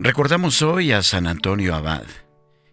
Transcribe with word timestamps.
Recordamos 0.00 0.62
hoy 0.62 0.92
a 0.92 1.02
San 1.02 1.26
Antonio 1.26 1.74
Abad. 1.74 2.04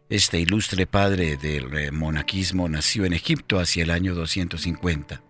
Este 0.10 0.40
ilustre 0.40 0.86
padre 0.86 1.38
del 1.38 1.92
monaquismo 1.92 2.70
nació 2.70 3.04
en 3.04 3.14
Egipto 3.14 3.58
hacia 3.58 3.82
el 3.82 3.90
año 3.90 4.14
250. 4.14 5.24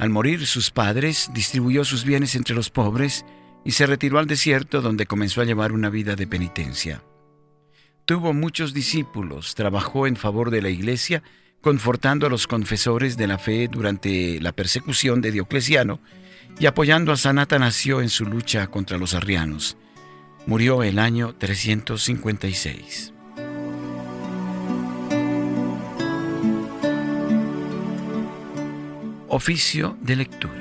Al 0.00 0.10
morir 0.10 0.44
sus 0.48 0.72
padres, 0.72 1.30
distribuyó 1.32 1.84
sus 1.84 2.04
bienes 2.04 2.34
entre 2.34 2.56
los 2.56 2.70
pobres 2.70 3.24
y 3.64 3.70
se 3.70 3.86
retiró 3.86 4.18
al 4.18 4.26
desierto 4.26 4.80
donde 4.80 5.06
comenzó 5.06 5.40
a 5.40 5.44
llevar 5.44 5.70
una 5.70 5.90
vida 5.90 6.16
de 6.16 6.26
penitencia. 6.26 7.04
Tuvo 8.04 8.32
muchos 8.32 8.74
discípulos, 8.74 9.54
trabajó 9.54 10.08
en 10.08 10.16
favor 10.16 10.50
de 10.50 10.60
la 10.60 10.70
iglesia, 10.70 11.22
confortando 11.60 12.26
a 12.26 12.30
los 12.30 12.48
confesores 12.48 13.16
de 13.16 13.28
la 13.28 13.38
fe 13.38 13.68
durante 13.68 14.40
la 14.40 14.50
persecución 14.50 15.20
de 15.20 15.30
Diocleciano 15.30 16.00
y 16.58 16.66
apoyando 16.66 17.12
a 17.12 17.16
San 17.16 17.38
Atanasio 17.38 18.00
en 18.00 18.08
su 18.08 18.24
lucha 18.24 18.66
contra 18.66 18.98
los 18.98 19.14
arrianos. 19.14 19.76
Murió 20.46 20.82
el 20.82 20.98
año 20.98 21.34
356. 21.38 23.12
Oficio 29.28 29.96
de 30.00 30.16
lectura. 30.16 30.54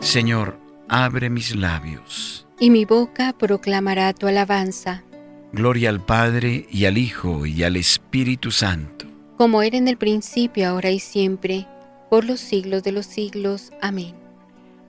Señor, 0.00 0.58
abre 0.88 1.30
mis 1.30 1.54
labios. 1.54 2.46
Y 2.58 2.70
mi 2.70 2.84
boca 2.84 3.32
proclamará 3.38 4.12
tu 4.12 4.26
alabanza. 4.26 5.04
Gloria 5.52 5.90
al 5.90 6.04
Padre 6.04 6.66
y 6.70 6.86
al 6.86 6.98
Hijo 6.98 7.46
y 7.46 7.62
al 7.62 7.76
Espíritu 7.76 8.50
Santo. 8.50 9.06
Como 9.38 9.62
era 9.62 9.76
en 9.76 9.86
el 9.86 9.96
principio, 9.96 10.68
ahora 10.68 10.90
y 10.90 10.98
siempre, 10.98 11.68
por 12.10 12.24
los 12.24 12.40
siglos 12.40 12.82
de 12.82 12.92
los 12.92 13.06
siglos. 13.06 13.72
Amén. 13.80 14.14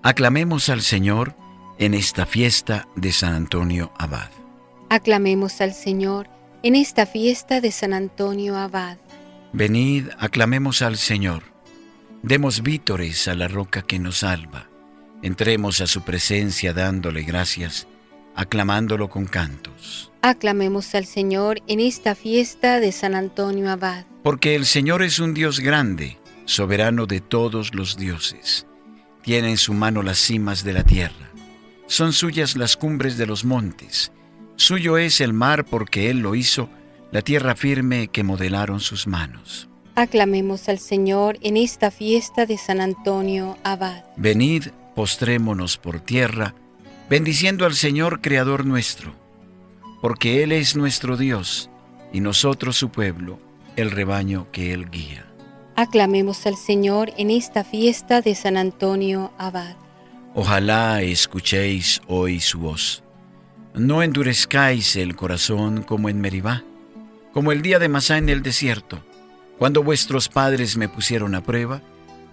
Aclamemos 0.01 0.69
al 0.69 0.81
Señor 0.81 1.35
en 1.77 1.93
esta 1.93 2.25
fiesta 2.25 2.87
de 2.95 3.11
San 3.11 3.33
Antonio 3.33 3.91
Abad. 3.97 4.29
Aclamemos 4.89 5.61
al 5.61 5.73
Señor 5.73 6.29
en 6.63 6.75
esta 6.75 7.05
fiesta 7.05 7.61
de 7.61 7.71
San 7.71 7.93
Antonio 7.93 8.55
Abad. 8.55 8.97
Venid, 9.51 10.07
aclamemos 10.17 10.81
al 10.81 10.97
Señor. 10.97 11.43
Demos 12.21 12.63
vítores 12.63 13.27
a 13.27 13.35
la 13.35 13.47
roca 13.47 13.81
que 13.81 13.99
nos 13.99 14.19
salva. 14.19 14.69
Entremos 15.21 15.81
a 15.81 15.87
su 15.87 16.03
presencia 16.03 16.73
dándole 16.73 17.23
gracias, 17.23 17.87
aclamándolo 18.35 19.09
con 19.09 19.25
cantos. 19.25 20.11
Aclamemos 20.21 20.95
al 20.95 21.05
Señor 21.05 21.61
en 21.67 21.79
esta 21.79 22.15
fiesta 22.15 22.79
de 22.79 22.91
San 22.91 23.15
Antonio 23.15 23.69
Abad. 23.69 24.05
Porque 24.23 24.55
el 24.55 24.65
Señor 24.65 25.03
es 25.03 25.19
un 25.19 25.33
Dios 25.33 25.59
grande, 25.59 26.17
soberano 26.45 27.05
de 27.05 27.21
todos 27.21 27.75
los 27.75 27.97
dioses. 27.97 28.65
Tiene 29.21 29.51
en 29.51 29.57
su 29.57 29.73
mano 29.73 30.03
las 30.03 30.17
cimas 30.17 30.63
de 30.63 30.73
la 30.73 30.83
tierra. 30.83 31.34
Son 31.87 32.13
suyas 32.13 32.55
las 32.55 32.77
cumbres 32.77 33.17
de 33.17 33.25
los 33.25 33.45
montes. 33.45 34.11
Suyo 34.55 34.97
es 34.97 35.21
el 35.21 35.33
mar 35.33 35.65
porque 35.65 36.09
Él 36.09 36.19
lo 36.19 36.35
hizo, 36.35 36.69
la 37.11 37.21
tierra 37.21 37.55
firme 37.55 38.07
que 38.07 38.23
modelaron 38.23 38.79
sus 38.79 39.07
manos. 39.07 39.69
Aclamemos 39.95 40.67
al 40.67 40.79
Señor 40.79 41.37
en 41.41 41.55
esta 41.55 41.91
fiesta 41.91 42.45
de 42.45 42.57
San 42.57 42.81
Antonio 42.81 43.57
Abad. 43.63 44.03
Venid, 44.17 44.67
postrémonos 44.95 45.77
por 45.77 46.01
tierra, 46.01 46.53
bendiciendo 47.09 47.65
al 47.65 47.75
Señor 47.75 48.19
Creador 48.21 48.65
nuestro, 48.65 49.13
porque 50.01 50.43
Él 50.43 50.51
es 50.51 50.75
nuestro 50.75 51.15
Dios 51.15 51.69
y 52.11 52.19
nosotros 52.19 52.75
su 52.75 52.89
pueblo, 52.89 53.39
el 53.75 53.91
rebaño 53.91 54.47
que 54.51 54.73
Él 54.73 54.89
guía. 54.89 55.25
Aclamemos 55.77 56.45
al 56.45 56.55
Señor 56.55 57.11
en 57.17 57.31
esta 57.31 57.63
fiesta 57.63 58.21
de 58.21 58.35
San 58.35 58.57
Antonio 58.57 59.31
Abad. 59.37 59.75
Ojalá 60.37 61.01
escuchéis 61.01 62.01
hoy 62.07 62.41
su 62.41 62.59
voz. 62.59 63.01
No 63.73 64.03
endurezcáis 64.03 64.97
el 64.97 65.15
corazón 65.15 65.81
como 65.81 66.09
en 66.09 66.19
Meribá, 66.19 66.61
como 67.31 67.53
el 67.53 67.61
día 67.61 67.79
de 67.79 67.87
Masá 67.87 68.17
en 68.17 68.27
el 68.27 68.43
desierto, 68.43 69.01
cuando 69.57 69.81
vuestros 69.81 70.27
padres 70.27 70.75
me 70.75 70.89
pusieron 70.89 71.35
a 71.35 71.41
prueba 71.41 71.81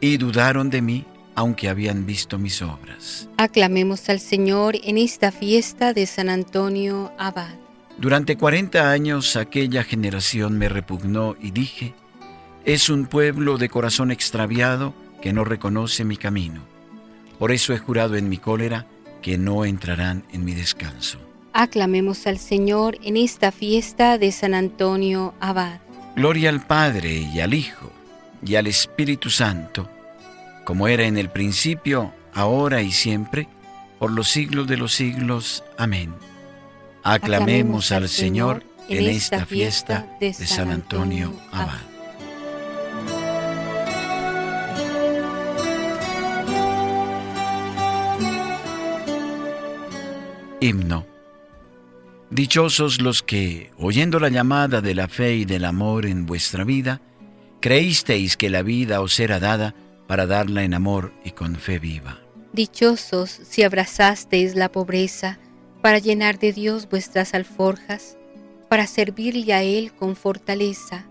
y 0.01 0.17
dudaron 0.17 0.69
de 0.69 0.83
mí, 0.83 1.05
aunque 1.37 1.69
habían 1.69 2.05
visto 2.05 2.41
mis 2.41 2.61
obras. 2.61 3.29
Aclamemos 3.37 4.09
al 4.09 4.19
Señor 4.19 4.75
en 4.83 4.99
esta 4.99 5.31
fiesta 5.31 5.93
de 5.93 6.07
San 6.07 6.29
Antonio 6.29 7.13
Abad. 7.19 7.55
Durante 7.99 8.37
cuarenta 8.37 8.91
años 8.91 9.37
aquella 9.37 9.85
generación 9.85 10.59
me 10.59 10.69
repugnó 10.69 11.37
y 11.41 11.53
dije, 11.53 11.95
es 12.65 12.91
un 12.91 13.07
pueblo 13.07 13.59
de 13.59 13.69
corazón 13.69 14.11
extraviado 14.11 14.93
que 15.21 15.33
no 15.33 15.45
reconoce 15.45 16.05
mi 16.05 16.17
camino. 16.17 16.72
Por 17.43 17.51
eso 17.51 17.73
he 17.73 17.79
jurado 17.79 18.15
en 18.15 18.29
mi 18.29 18.39
cólera 18.39 18.87
que 19.21 19.37
no 19.37 19.65
entrarán 19.65 20.23
en 20.33 20.45
mi 20.45 20.55
descanso. 20.55 21.19
Aclamemos 21.53 22.29
al 22.29 22.39
Señor 22.39 22.99
en 23.03 23.17
esta 23.17 23.51
fiesta 23.51 24.17
de 24.17 24.31
San 24.31 24.55
Antonio 24.55 25.35
Abad. 25.41 25.81
Gloria 26.15 26.51
al 26.51 26.65
Padre 26.65 27.29
y 27.35 27.41
al 27.41 27.53
Hijo 27.53 27.91
y 28.47 28.55
al 28.55 28.69
Espíritu 28.69 29.29
Santo, 29.29 29.91
como 30.65 30.87
era 30.87 31.03
en 31.03 31.19
el 31.19 31.31
principio, 31.31 32.13
ahora 32.33 32.81
y 32.81 32.93
siempre, 32.93 33.49
por 33.99 34.13
los 34.13 34.29
siglos 34.29 34.69
de 34.69 34.77
los 34.77 34.95
siglos. 34.95 35.65
Amén. 35.77 36.15
Aclamemos, 37.03 37.91
al 37.91 38.09
Señor 38.09 38.63
en 38.89 39.09
esta 39.09 39.47
fiesta 39.47 40.17
de 40.21 40.33
San 40.33 40.71
Antonio 40.71 41.35
Abad. 41.51 41.92
Himno. 50.63 51.05
Dichosos 52.31 53.01
los 53.01 53.25
que, 53.25 53.73
oyendo 53.79 54.21
la 54.21 54.29
llamada 54.29 54.81
de 54.81 54.95
la 54.95 55.09
fe 55.09 55.35
y 55.35 55.45
del 55.45 55.65
amor 55.65 56.07
en 56.07 56.25
vuestra 56.25 56.63
vida, 56.63 57.01
creísteis 57.61 58.37
que 58.37 58.49
la 58.49 58.63
vida 58.63 59.01
os 59.01 59.19
era 59.19 59.41
dada 59.41 59.75
para 60.07 60.29
darla 60.29 60.63
en 60.63 60.75
amor 60.75 61.13
y 61.25 61.33
con 61.33 61.57
fe 61.57 61.81
viva. 61.81 62.21
Dichosos 62.53 63.41
si 63.43 63.65
abrazasteis 63.65 64.55
la 64.55 64.71
pobreza 64.71 65.41
para 65.81 65.99
llenar 65.99 66.39
de 66.39 66.53
Dios 66.53 66.89
vuestras 66.89 67.35
alforjas, 67.35 68.17
para 68.69 68.87
servirle 68.87 69.53
a 69.55 69.65
Él 69.65 69.93
con 69.93 70.15
fortaleza, 70.15 71.07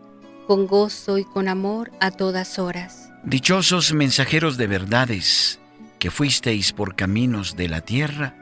con 0.47 0.65
gozo 0.65 1.17
y 1.17 1.25
con 1.25 1.49
amor 1.49 1.91
a 1.99 2.11
todas 2.11 2.57
horas. 2.57 3.11
Dichosos 3.25 3.91
mensajeros 3.91 4.55
de 4.55 4.67
verdades, 4.67 5.59
que 5.99 6.09
fuisteis 6.09 6.71
por 6.71 6.95
caminos 6.95 7.57
de 7.57 7.67
la 7.67 7.81
tierra, 7.81 8.40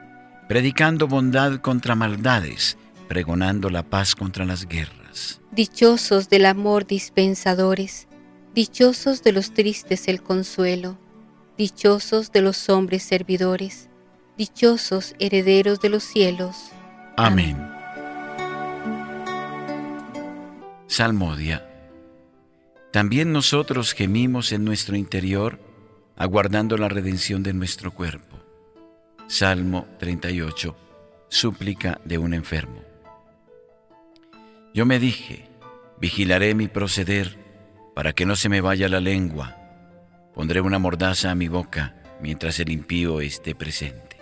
predicando 0.50 1.06
bondad 1.06 1.60
contra 1.60 1.94
maldades, 1.94 2.76
pregonando 3.06 3.70
la 3.70 3.84
paz 3.84 4.16
contra 4.16 4.44
las 4.44 4.66
guerras. 4.66 5.40
Dichosos 5.52 6.28
del 6.28 6.44
amor 6.44 6.88
dispensadores, 6.88 8.08
dichosos 8.52 9.22
de 9.22 9.30
los 9.30 9.54
tristes 9.54 10.08
el 10.08 10.24
consuelo, 10.24 10.98
dichosos 11.56 12.32
de 12.32 12.42
los 12.42 12.68
hombres 12.68 13.04
servidores, 13.04 13.90
dichosos 14.36 15.14
herederos 15.20 15.80
de 15.80 15.88
los 15.88 16.02
cielos. 16.02 16.56
Amén. 17.16 17.56
Salmodia. 20.88 21.64
También 22.92 23.30
nosotros 23.30 23.92
gemimos 23.92 24.50
en 24.50 24.64
nuestro 24.64 24.96
interior, 24.96 25.60
aguardando 26.16 26.76
la 26.76 26.88
redención 26.88 27.44
de 27.44 27.52
nuestro 27.52 27.94
cuerpo 27.94 28.29
Salmo 29.30 29.86
38, 30.00 30.74
súplica 31.28 32.00
de 32.04 32.18
un 32.18 32.34
enfermo. 32.34 32.82
Yo 34.74 34.84
me 34.84 34.98
dije, 34.98 35.48
vigilaré 36.00 36.56
mi 36.56 36.66
proceder 36.66 37.38
para 37.94 38.12
que 38.12 38.26
no 38.26 38.34
se 38.34 38.48
me 38.48 38.60
vaya 38.60 38.88
la 38.88 38.98
lengua. 38.98 39.56
Pondré 40.34 40.60
una 40.60 40.80
mordaza 40.80 41.30
a 41.30 41.36
mi 41.36 41.46
boca 41.46 41.94
mientras 42.20 42.58
el 42.58 42.72
impío 42.72 43.20
esté 43.20 43.54
presente. 43.54 44.16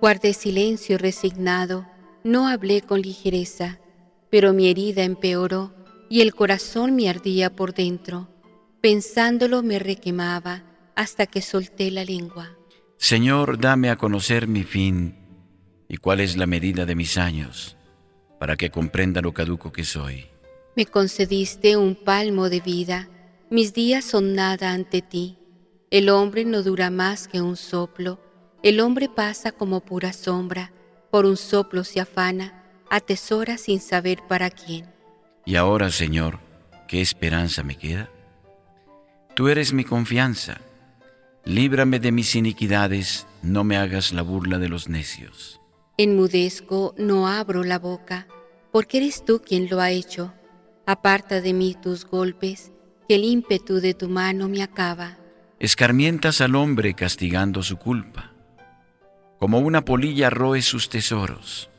Guardé 0.00 0.32
silencio 0.32 0.96
resignado, 0.96 1.86
no 2.24 2.48
hablé 2.48 2.80
con 2.80 3.02
ligereza, 3.02 3.78
pero 4.30 4.54
mi 4.54 4.70
herida 4.70 5.02
empeoró 5.04 5.74
y 6.08 6.22
el 6.22 6.34
corazón 6.34 6.96
me 6.96 7.10
ardía 7.10 7.54
por 7.54 7.74
dentro. 7.74 8.30
Pensándolo 8.80 9.62
me 9.62 9.78
requemaba 9.78 10.62
hasta 10.94 11.26
que 11.26 11.42
solté 11.42 11.90
la 11.90 12.06
lengua. 12.06 12.55
Señor, 12.98 13.58
dame 13.58 13.90
a 13.90 13.96
conocer 13.96 14.48
mi 14.48 14.64
fin 14.64 15.16
y 15.88 15.98
cuál 15.98 16.20
es 16.20 16.36
la 16.36 16.46
medida 16.46 16.86
de 16.86 16.94
mis 16.94 17.18
años, 17.18 17.76
para 18.40 18.56
que 18.56 18.70
comprenda 18.70 19.20
lo 19.20 19.32
caduco 19.32 19.70
que 19.70 19.84
soy. 19.84 20.26
Me 20.74 20.86
concediste 20.86 21.76
un 21.76 21.94
palmo 21.94 22.48
de 22.48 22.60
vida, 22.60 23.08
mis 23.50 23.74
días 23.74 24.04
son 24.04 24.34
nada 24.34 24.72
ante 24.72 25.02
ti. 25.02 25.38
El 25.90 26.08
hombre 26.08 26.44
no 26.44 26.62
dura 26.62 26.90
más 26.90 27.28
que 27.28 27.40
un 27.40 27.56
soplo, 27.56 28.18
el 28.62 28.80
hombre 28.80 29.08
pasa 29.08 29.52
como 29.52 29.80
pura 29.80 30.12
sombra, 30.12 30.72
por 31.10 31.26
un 31.26 31.36
soplo 31.36 31.84
se 31.84 32.00
afana, 32.00 32.64
atesora 32.90 33.58
sin 33.58 33.80
saber 33.80 34.20
para 34.28 34.50
quién. 34.50 34.86
Y 35.44 35.54
ahora, 35.56 35.90
Señor, 35.90 36.40
¿qué 36.88 37.00
esperanza 37.00 37.62
me 37.62 37.76
queda? 37.76 38.10
Tú 39.34 39.48
eres 39.48 39.72
mi 39.72 39.84
confianza 39.84 40.60
Líbrame 41.46 42.00
de 42.00 42.10
mis 42.10 42.34
iniquidades, 42.34 43.28
no 43.40 43.62
me 43.62 43.76
hagas 43.76 44.12
la 44.12 44.22
burla 44.22 44.58
de 44.58 44.68
los 44.68 44.88
necios. 44.88 45.60
Enmudezco, 45.96 46.92
no 46.98 47.28
abro 47.28 47.62
la 47.62 47.78
boca, 47.78 48.26
porque 48.72 48.96
eres 48.96 49.24
tú 49.24 49.40
quien 49.46 49.68
lo 49.70 49.80
ha 49.80 49.92
hecho. 49.92 50.34
Aparta 50.86 51.40
de 51.40 51.52
mí 51.52 51.76
tus 51.80 52.04
golpes, 52.04 52.72
que 53.08 53.14
el 53.14 53.22
ímpetu 53.22 53.76
de 53.76 53.94
tu 53.94 54.08
mano 54.08 54.48
me 54.48 54.60
acaba. 54.60 55.18
Escarmientas 55.60 56.40
al 56.40 56.56
hombre 56.56 56.94
castigando 56.94 57.62
su 57.62 57.76
culpa. 57.76 58.32
Como 59.38 59.60
una 59.60 59.84
polilla 59.84 60.30
roe 60.30 60.60
sus 60.62 60.88
tesoros. 60.88 61.70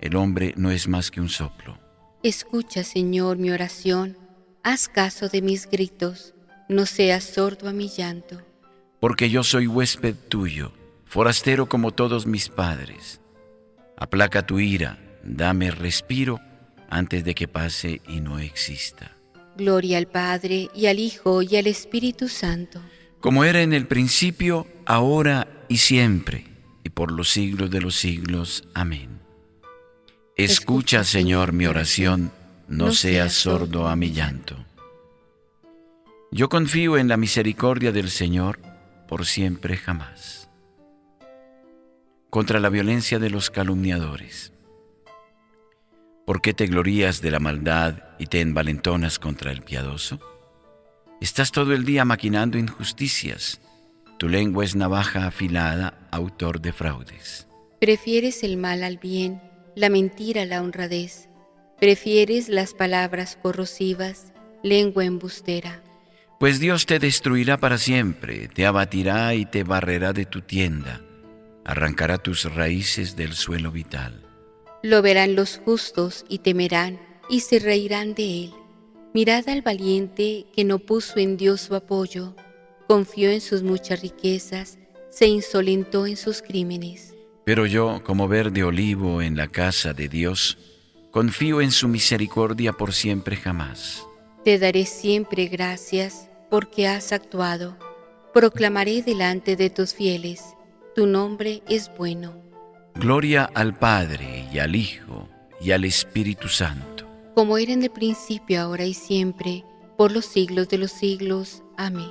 El 0.00 0.16
hombre 0.16 0.52
no 0.58 0.70
es 0.70 0.86
más 0.86 1.10
que 1.10 1.22
un 1.22 1.30
soplo. 1.30 1.78
Escucha, 2.22 2.84
Señor, 2.84 3.38
mi 3.38 3.50
oración. 3.50 4.18
Haz 4.62 4.86
caso 4.86 5.30
de 5.30 5.40
mis 5.40 5.66
gritos. 5.66 6.34
No 6.68 6.84
seas 6.84 7.24
sordo 7.24 7.70
a 7.70 7.72
mi 7.72 7.88
llanto. 7.88 8.42
Porque 9.00 9.30
yo 9.30 9.44
soy 9.44 9.66
huésped 9.66 10.14
tuyo, 10.28 10.72
forastero 11.04 11.68
como 11.68 11.92
todos 11.92 12.26
mis 12.26 12.48
padres. 12.48 13.20
Aplaca 13.96 14.46
tu 14.46 14.58
ira, 14.58 14.98
dame 15.24 15.70
respiro 15.70 16.40
antes 16.90 17.24
de 17.24 17.34
que 17.34 17.48
pase 17.48 18.00
y 18.08 18.20
no 18.20 18.38
exista. 18.38 19.16
Gloria 19.56 19.98
al 19.98 20.06
Padre 20.06 20.70
y 20.74 20.86
al 20.86 20.98
Hijo 20.98 21.42
y 21.42 21.56
al 21.56 21.66
Espíritu 21.66 22.28
Santo. 22.28 22.80
Como 23.20 23.44
era 23.44 23.62
en 23.62 23.72
el 23.72 23.86
principio, 23.86 24.66
ahora 24.86 25.64
y 25.68 25.78
siempre, 25.78 26.44
y 26.84 26.90
por 26.90 27.10
los 27.10 27.28
siglos 27.30 27.70
de 27.70 27.80
los 27.80 27.96
siglos. 27.96 28.64
Amén. 28.74 29.18
Escucha, 30.36 31.02
Señor, 31.02 31.52
mi 31.52 31.66
oración, 31.66 32.30
no 32.68 32.92
seas 32.92 33.32
sordo 33.32 33.88
a 33.88 33.96
mi 33.96 34.12
llanto. 34.12 34.56
Yo 36.30 36.48
confío 36.48 36.96
en 36.96 37.08
la 37.08 37.16
misericordia 37.16 37.90
del 37.90 38.10
Señor 38.10 38.60
por 39.08 39.26
siempre 39.26 39.76
jamás. 39.76 40.48
Contra 42.30 42.60
la 42.60 42.68
violencia 42.68 43.18
de 43.18 43.30
los 43.30 43.50
calumniadores. 43.50 44.52
¿Por 46.26 46.42
qué 46.42 46.52
te 46.52 46.66
glorías 46.66 47.22
de 47.22 47.30
la 47.30 47.40
maldad 47.40 48.04
y 48.18 48.26
te 48.26 48.42
envalentonas 48.42 49.18
contra 49.18 49.50
el 49.50 49.62
piadoso? 49.62 50.20
Estás 51.22 51.50
todo 51.50 51.72
el 51.72 51.86
día 51.86 52.04
maquinando 52.04 52.58
injusticias. 52.58 53.60
Tu 54.18 54.28
lengua 54.28 54.64
es 54.64 54.76
navaja 54.76 55.26
afilada, 55.26 56.06
autor 56.10 56.60
de 56.60 56.74
fraudes. 56.74 57.48
Prefieres 57.80 58.42
el 58.42 58.58
mal 58.58 58.82
al 58.82 58.98
bien, 58.98 59.40
la 59.74 59.88
mentira 59.88 60.42
a 60.42 60.44
la 60.44 60.60
honradez. 60.60 61.28
Prefieres 61.80 62.48
las 62.50 62.74
palabras 62.74 63.38
corrosivas, 63.40 64.32
lengua 64.62 65.06
embustera. 65.06 65.82
Pues 66.38 66.60
Dios 66.60 66.86
te 66.86 67.00
destruirá 67.00 67.56
para 67.56 67.78
siempre, 67.78 68.46
te 68.46 68.64
abatirá 68.64 69.34
y 69.34 69.44
te 69.44 69.64
barrerá 69.64 70.12
de 70.12 70.24
tu 70.24 70.40
tienda, 70.40 71.00
arrancará 71.64 72.18
tus 72.18 72.44
raíces 72.44 73.16
del 73.16 73.32
suelo 73.32 73.72
vital. 73.72 74.22
Lo 74.84 75.02
verán 75.02 75.34
los 75.34 75.60
justos 75.64 76.24
y 76.28 76.38
temerán 76.38 77.00
y 77.28 77.40
se 77.40 77.58
reirán 77.58 78.14
de 78.14 78.44
él. 78.44 78.54
Mirad 79.14 79.48
al 79.48 79.62
valiente 79.62 80.46
que 80.54 80.62
no 80.62 80.78
puso 80.78 81.18
en 81.18 81.36
Dios 81.36 81.62
su 81.62 81.74
apoyo, 81.74 82.36
confió 82.86 83.30
en 83.32 83.40
sus 83.40 83.64
muchas 83.64 84.00
riquezas, 84.00 84.78
se 85.10 85.26
insolentó 85.26 86.06
en 86.06 86.16
sus 86.16 86.40
crímenes. 86.40 87.14
Pero 87.44 87.66
yo, 87.66 88.00
como 88.04 88.28
verde 88.28 88.62
olivo 88.62 89.22
en 89.22 89.36
la 89.36 89.48
casa 89.48 89.92
de 89.92 90.08
Dios, 90.08 90.56
confío 91.10 91.60
en 91.62 91.72
su 91.72 91.88
misericordia 91.88 92.74
por 92.74 92.92
siempre 92.92 93.34
jamás. 93.34 94.04
Te 94.44 94.60
daré 94.60 94.86
siempre 94.86 95.46
gracias 95.46 96.27
porque 96.50 96.88
has 96.88 97.12
actuado. 97.12 97.76
Proclamaré 98.32 99.02
delante 99.02 99.56
de 99.56 99.70
tus 99.70 99.94
fieles, 99.94 100.42
tu 100.94 101.06
nombre 101.06 101.62
es 101.68 101.90
bueno. 101.96 102.34
Gloria 102.94 103.50
al 103.54 103.76
Padre 103.78 104.46
y 104.52 104.58
al 104.58 104.74
Hijo 104.74 105.28
y 105.60 105.70
al 105.70 105.84
Espíritu 105.84 106.48
Santo. 106.48 107.06
Como 107.34 107.58
era 107.58 107.72
en 107.72 107.82
el 107.82 107.90
principio, 107.90 108.60
ahora 108.60 108.84
y 108.84 108.94
siempre, 108.94 109.64
por 109.96 110.12
los 110.12 110.26
siglos 110.26 110.68
de 110.68 110.78
los 110.78 110.90
siglos. 110.90 111.62
Amén. 111.76 112.10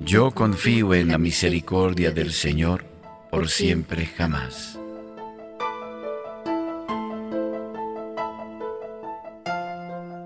Yo 0.00 0.30
confío 0.30 0.94
en 0.94 1.08
la 1.08 1.18
misericordia 1.18 2.10
del 2.10 2.32
Señor 2.32 2.84
por 3.30 3.48
siempre 3.48 4.06
jamás. 4.06 4.78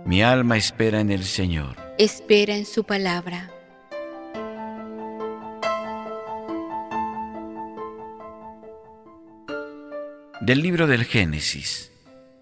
Mi 0.04 0.22
alma 0.22 0.56
espera 0.56 1.00
en 1.00 1.10
el 1.10 1.24
Señor. 1.24 1.83
Espera 1.96 2.56
en 2.56 2.66
su 2.66 2.82
palabra. 2.82 3.52
Del 10.40 10.60
libro 10.60 10.88
del 10.88 11.04
Génesis. 11.04 11.92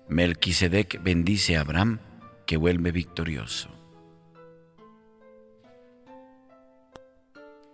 Melquisedec 0.08 1.02
bendice 1.02 1.58
a 1.58 1.60
Abraham 1.60 1.98
que 2.46 2.56
vuelve 2.56 2.92
victorioso. 2.92 3.68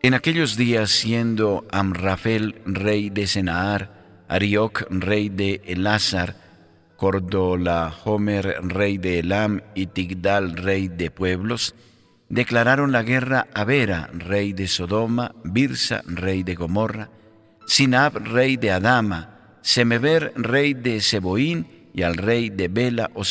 En 0.03 0.15
aquellos 0.15 0.57
días, 0.57 0.91
siendo 0.91 1.65
Amrafel 1.71 2.61
rey 2.65 3.09
de 3.09 3.29
Senaar, 3.29 4.25
Arioc 4.27 4.85
rey 4.91 5.29
de 5.29 5.63
Elázar, 5.65 6.48
Cordolahomer 6.99 8.57
rey 8.63 8.99
de 8.99 9.21
Elam 9.21 9.61
y 9.77 9.87
Tigdal 9.87 10.57
rey 10.57 10.89
de 10.89 11.13
pueblos, 11.13 11.77
declararon 12.29 12.91
la 12.91 13.05
guerra 13.05 13.47
a 13.55 13.63
Vera 13.63 14.11
rey 14.13 14.53
de 14.53 14.67
Sodoma, 14.67 15.33
Birsa 15.45 16.03
rey 16.07 16.43
de 16.43 16.57
Gomorra, 16.57 17.09
Sinab 17.69 18.17
rey 18.17 18.57
de 18.57 18.73
Adama, 18.73 19.59
Semever, 19.63 20.33
rey 20.35 20.75
de 20.75 21.01
Seboín, 21.01 21.69
y 21.95 22.03
al 22.03 22.17
rey 22.17 22.51
de 22.51 22.67
Bela 22.67 23.11
o. 23.15 23.23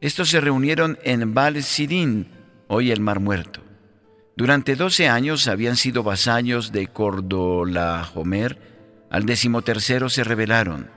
Estos 0.00 0.28
se 0.28 0.40
reunieron 0.40 0.98
en 1.04 1.32
Baal 1.32 1.64
hoy 2.66 2.90
el 2.90 3.00
Mar 3.00 3.20
Muerto. 3.20 3.60
Durante 4.36 4.74
doce 4.74 5.08
años 5.08 5.46
habían 5.46 5.76
sido 5.76 6.02
vasallos 6.02 6.72
de 6.72 6.88
Cordolahomer, 6.88 8.58
al 9.10 9.26
decimotercero 9.26 10.08
se 10.08 10.24
rebelaron. 10.24 10.95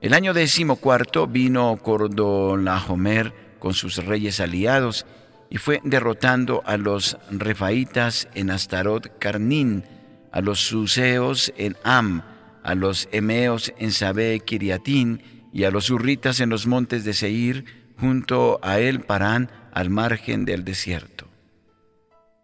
El 0.00 0.14
año 0.14 0.32
decimocuarto 0.32 1.26
vino 1.26 1.76
Cordolahomer 1.82 3.32
con 3.58 3.74
sus 3.74 3.96
reyes 3.96 4.38
aliados 4.38 5.06
y 5.50 5.58
fue 5.58 5.80
derrotando 5.82 6.62
a 6.66 6.76
los 6.76 7.16
refaitas 7.30 8.28
en 8.34 8.50
Astarot 8.50 9.18
Carnín, 9.18 9.84
a 10.30 10.40
los 10.40 10.60
suseos 10.60 11.52
en 11.56 11.76
Am, 11.82 12.22
a 12.62 12.74
los 12.76 13.08
emeos 13.10 13.72
en 13.78 13.90
Sabé 13.90 14.38
Kiriatín 14.40 15.22
y 15.52 15.64
a 15.64 15.70
los 15.72 15.90
urritas 15.90 16.38
en 16.38 16.50
los 16.50 16.66
montes 16.66 17.04
de 17.04 17.14
Seir, 17.14 17.64
junto 17.98 18.60
a 18.62 18.78
El 18.78 19.00
Parán, 19.00 19.50
al 19.72 19.90
margen 19.90 20.44
del 20.44 20.64
desierto. 20.64 21.26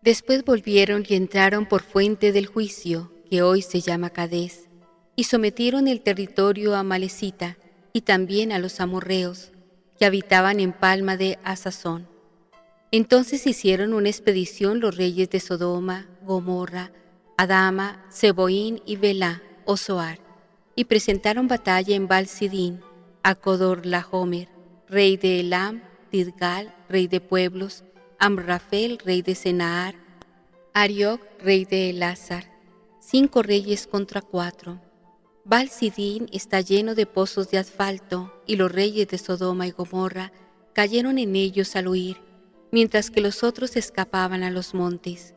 Después 0.03 0.45
volvieron 0.45 1.05
y 1.09 1.15
entraron 1.15 1.67
por 1.67 1.83
fuente 1.83 2.33
del 2.33 2.47
juicio, 2.47 3.13
que 3.31 3.43
hoy 3.43 3.63
se 3.63 3.81
llama 3.81 4.11
Cadés, 4.11 4.69
y 5.17 5.25
sometieron 5.25 5.89
el 5.89 6.01
territorio 6.01 6.75
a 6.75 6.83
Malecita 6.83 7.57
y 7.93 8.03
también 8.03 8.53
a 8.53 8.59
los 8.59 8.81
amorreos, 8.81 9.53
que 9.99 10.05
habitaban 10.05 10.61
en 10.61 10.73
Palma 10.73 11.17
de 11.17 11.39
Asazón. 11.45 12.09
Entonces 12.91 13.47
hicieron 13.47 13.93
una 13.95 14.09
expedición 14.09 14.81
los 14.81 14.97
reyes 14.97 15.31
de 15.31 15.41
Sodoma, 15.41 16.07
Gomorra, 16.23 16.93
Adama, 17.37 18.05
Seboín 18.09 18.83
y 18.87 18.97
Belá, 18.97 19.43
Osoar, 19.65 20.19
y 20.77 20.85
presentaron 20.85 21.49
batalla 21.49 21.95
en 21.95 22.09
Balsidín 22.09 22.81
a 23.23 23.35
Codor 23.35 23.87
Lahomer, 23.87 24.49
rey 24.89 25.17
de 25.17 25.41
Elam, 25.41 25.83
Tidgal, 26.11 26.75
rey 26.89 27.09
de 27.09 27.21
pueblos, 27.21 27.85
Amrafel, 28.19 28.99
rey 28.99 29.23
de 29.23 29.35
Senaar, 29.35 29.95
Arioc, 30.73 31.21
rey 31.41 31.65
de 31.65 31.91
Elázar, 31.91 32.45
cinco 33.01 33.43
reyes 33.43 33.87
contra 33.87 34.21
cuatro. 34.23 34.81
Balsidín 35.47 36.27
está 36.33 36.63
lleno 36.63 36.95
de 36.95 37.05
pozos 37.05 37.51
de 37.51 37.59
asfalto, 37.59 38.33
y 38.47 38.57
los 38.57 38.73
reyes 38.73 39.09
de 39.09 39.19
Sodoma 39.19 39.67
y 39.67 39.73
Gomorra 39.73 40.33
cayeron 40.73 41.19
en 41.19 41.37
ellos 41.37 41.77
al 41.77 41.89
huir, 41.89 42.17
mientras 42.73 43.11
que 43.11 43.21
los 43.21 43.45
otros 43.45 43.77
escapaban 43.77 44.43
a 44.43 44.51
los 44.51 44.73
montes. 44.73 45.35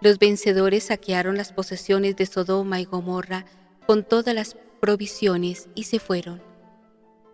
Los 0.00 0.18
vencedores 0.18 0.84
saquearon 0.84 1.36
las 1.36 1.52
posesiones 1.52 2.16
de 2.16 2.24
Sodoma 2.24 2.80
y 2.80 2.86
Gomorra 2.86 3.44
con 3.86 4.02
todas 4.02 4.34
las 4.34 4.56
provisiones 4.80 5.68
y 5.74 5.84
se 5.84 5.98
fueron. 5.98 6.42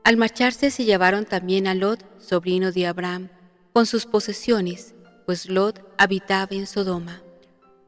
Al 0.03 0.17
marcharse 0.17 0.73
se 0.73 0.85
llevaron 0.85 1.27
también 1.27 1.69
a 1.69 1.75
Lot, 1.75 2.05
sobrino 2.21 2.73
de 2.73 2.89
Abraham, 2.89 3.29
con 3.73 3.87
sus 3.87 4.07
posesiones, 4.07 4.97
pues 5.27 5.49
Lot 5.49 5.81
habitaba 5.97 6.57
en 6.57 6.67
Sodoma. 6.67 7.23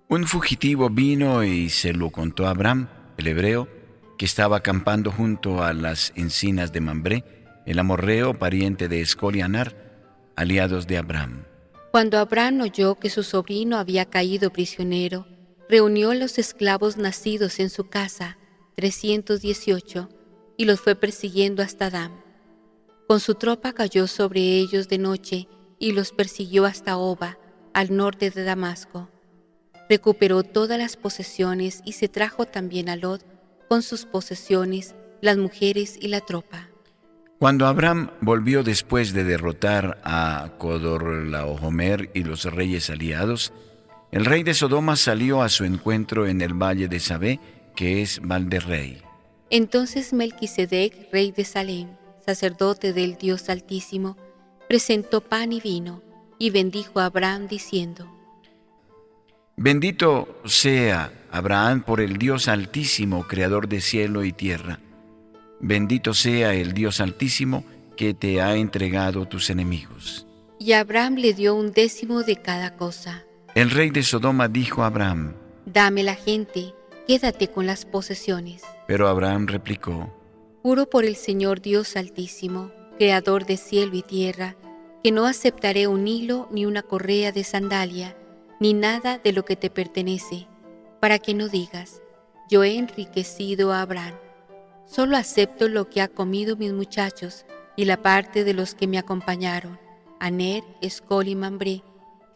Un 0.08 0.28
fugitivo 0.28 0.90
vino 0.90 1.42
y 1.42 1.70
se 1.70 1.92
lo 1.92 2.10
contó 2.10 2.46
a 2.46 2.50
Abraham, 2.50 2.88
el 3.16 3.26
hebreo, 3.26 3.81
estaba 4.24 4.58
acampando 4.58 5.10
junto 5.10 5.62
a 5.62 5.72
las 5.72 6.12
encinas 6.14 6.72
de 6.72 6.80
Mambré, 6.80 7.24
el 7.66 7.78
amorreo 7.78 8.38
pariente 8.38 8.88
de 8.88 9.00
Escolianar, 9.00 9.74
aliados 10.36 10.86
de 10.86 10.98
Abraham. 10.98 11.44
Cuando 11.90 12.18
Abraham 12.18 12.60
oyó 12.62 12.94
que 12.94 13.10
su 13.10 13.22
sobrino 13.22 13.78
había 13.78 14.04
caído 14.06 14.50
prisionero, 14.50 15.26
reunió 15.68 16.14
los 16.14 16.38
esclavos 16.38 16.96
nacidos 16.96 17.60
en 17.60 17.68
su 17.68 17.88
casa, 17.88 18.38
318, 18.76 20.08
y 20.56 20.64
los 20.64 20.80
fue 20.80 20.94
persiguiendo 20.94 21.62
hasta 21.62 21.90
Dam. 21.90 22.12
Con 23.08 23.20
su 23.20 23.34
tropa 23.34 23.72
cayó 23.72 24.06
sobre 24.06 24.40
ellos 24.40 24.88
de 24.88 24.98
noche 24.98 25.48
y 25.78 25.92
los 25.92 26.12
persiguió 26.12 26.64
hasta 26.64 26.96
Oba, 26.96 27.38
al 27.74 27.94
norte 27.94 28.30
de 28.30 28.44
Damasco. 28.44 29.10
Recuperó 29.88 30.42
todas 30.42 30.78
las 30.78 30.96
posesiones 30.96 31.82
y 31.84 31.92
se 31.92 32.08
trajo 32.08 32.46
también 32.46 32.88
a 32.88 32.96
Lot 32.96 33.24
con 33.72 33.80
sus 33.80 34.04
posesiones, 34.04 34.94
las 35.22 35.38
mujeres 35.38 35.96
y 35.98 36.08
la 36.08 36.20
tropa. 36.20 36.68
Cuando 37.38 37.66
Abraham 37.66 38.10
volvió 38.20 38.62
después 38.62 39.14
de 39.14 39.24
derrotar 39.24 39.98
a 40.04 40.50
Codorlaomer 40.58 42.10
y 42.12 42.22
los 42.22 42.44
reyes 42.44 42.90
aliados, 42.90 43.54
el 44.10 44.26
rey 44.26 44.42
de 44.42 44.52
Sodoma 44.52 44.94
salió 44.96 45.40
a 45.40 45.48
su 45.48 45.64
encuentro 45.64 46.26
en 46.26 46.42
el 46.42 46.52
valle 46.52 46.86
de 46.86 47.00
Sabé, 47.00 47.40
que 47.74 48.02
es 48.02 48.20
Valderrey. 48.22 49.00
Entonces 49.48 50.12
Melquisedec, 50.12 51.10
rey 51.10 51.32
de 51.32 51.46
Salem, 51.46 51.88
sacerdote 52.26 52.92
del 52.92 53.16
Dios 53.16 53.48
Altísimo, 53.48 54.18
presentó 54.68 55.22
pan 55.22 55.50
y 55.50 55.62
vino 55.62 56.02
y 56.38 56.50
bendijo 56.50 57.00
a 57.00 57.06
Abraham 57.06 57.48
diciendo, 57.48 58.06
Bendito 59.56 60.42
sea 60.44 61.10
Abraham 61.32 61.80
por 61.80 62.02
el 62.02 62.18
Dios 62.18 62.46
Altísimo, 62.46 63.26
creador 63.26 63.66
de 63.66 63.80
cielo 63.80 64.22
y 64.22 64.32
tierra. 64.32 64.80
Bendito 65.60 66.12
sea 66.12 66.52
el 66.52 66.74
Dios 66.74 67.00
Altísimo 67.00 67.64
que 67.96 68.12
te 68.12 68.42
ha 68.42 68.54
entregado 68.56 69.24
tus 69.24 69.48
enemigos. 69.48 70.26
Y 70.58 70.72
Abraham 70.72 71.14
le 71.14 71.32
dio 71.32 71.54
un 71.54 71.72
décimo 71.72 72.22
de 72.22 72.36
cada 72.36 72.76
cosa. 72.76 73.24
El 73.54 73.70
rey 73.70 73.88
de 73.88 74.02
Sodoma 74.02 74.48
dijo 74.48 74.82
a 74.82 74.88
Abraham, 74.88 75.32
Dame 75.64 76.02
la 76.02 76.16
gente, 76.16 76.74
quédate 77.08 77.48
con 77.48 77.66
las 77.66 77.86
posesiones. 77.86 78.62
Pero 78.86 79.08
Abraham 79.08 79.46
replicó, 79.46 80.14
Juro 80.62 80.90
por 80.90 81.06
el 81.06 81.16
Señor 81.16 81.62
Dios 81.62 81.96
Altísimo, 81.96 82.70
Creador 82.98 83.46
de 83.46 83.56
cielo 83.56 83.96
y 83.96 84.02
tierra, 84.02 84.54
que 85.02 85.12
no 85.12 85.24
aceptaré 85.24 85.86
un 85.86 86.06
hilo 86.06 86.46
ni 86.52 86.66
una 86.66 86.82
correa 86.82 87.32
de 87.32 87.42
sandalia, 87.42 88.18
ni 88.60 88.74
nada 88.74 89.16
de 89.16 89.32
lo 89.32 89.46
que 89.46 89.56
te 89.56 89.70
pertenece, 89.70 90.46
para 91.02 91.18
que 91.18 91.34
no 91.34 91.48
digas, 91.48 92.00
yo 92.48 92.62
he 92.62 92.78
enriquecido 92.78 93.72
a 93.72 93.82
Abraham. 93.82 94.14
Solo 94.86 95.16
acepto 95.16 95.66
lo 95.66 95.90
que 95.90 96.00
ha 96.00 96.06
comido 96.06 96.56
mis 96.56 96.72
muchachos 96.72 97.44
y 97.76 97.86
la 97.86 98.00
parte 98.00 98.44
de 98.44 98.54
los 98.54 98.76
que 98.76 98.86
me 98.86 98.98
acompañaron, 98.98 99.80
Aner, 100.20 100.62
Escol 100.80 101.26
y 101.26 101.34
Mambré, 101.34 101.82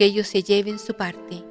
que 0.01 0.07
ellos 0.07 0.27
se 0.27 0.43
lleven 0.43 0.81
su 0.81 0.95
parte. 0.95 1.45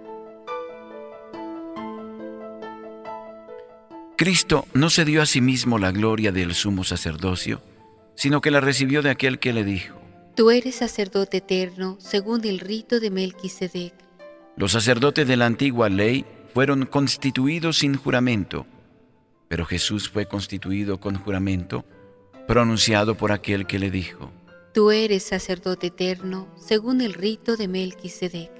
Cristo 4.18 4.66
no 4.74 4.90
se 4.90 5.06
dio 5.06 5.22
a 5.22 5.26
sí 5.26 5.40
mismo 5.40 5.80
la 5.80 5.94
gloria 5.94 6.34
del 6.34 6.54
sumo 6.54 6.84
sacerdocio, 6.84 7.62
sino 8.16 8.42
que 8.42 8.52
la 8.52 8.60
recibió 8.60 9.02
de 9.02 9.12
aquel 9.12 9.40
que 9.40 9.54
le 9.54 9.64
dijo, 9.64 9.96
Tú 10.36 10.52
eres 10.52 10.76
sacerdote 10.76 11.38
eterno 11.38 11.96
según 12.02 12.44
el 12.44 12.60
rito 12.60 13.00
de 13.00 13.10
Melquisedec. 13.10 13.94
Los 14.58 14.74
sacerdotes 14.74 15.26
de 15.26 15.38
la 15.38 15.46
antigua 15.46 15.88
ley 15.88 16.26
fueron 16.56 16.86
constituidos 16.86 17.80
sin 17.80 17.98
juramento, 17.98 18.66
pero 19.50 19.66
Jesús 19.66 20.10
fue 20.10 20.26
constituido 20.26 21.02
con 21.02 21.18
juramento 21.18 21.84
pronunciado 22.48 23.16
por 23.16 23.34
aquel 23.34 23.68
que 23.68 23.78
le 23.78 23.92
dijo, 23.92 24.32
Tú 24.74 24.90
eres 24.90 25.24
sacerdote 25.24 25.88
eterno 25.88 26.48
según 26.56 27.02
el 27.02 27.14
rito 27.14 27.58
de 27.58 27.68
Melquisedec. 27.68 28.52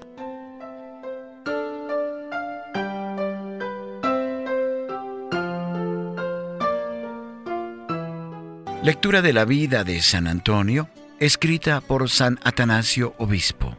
Lectura 8.82 9.22
de 9.22 9.32
la 9.32 9.46
vida 9.46 9.84
de 9.84 10.02
San 10.02 10.26
Antonio, 10.26 10.90
escrita 11.18 11.80
por 11.80 12.10
San 12.10 12.38
Atanasio 12.44 13.14
Obispo. 13.16 13.74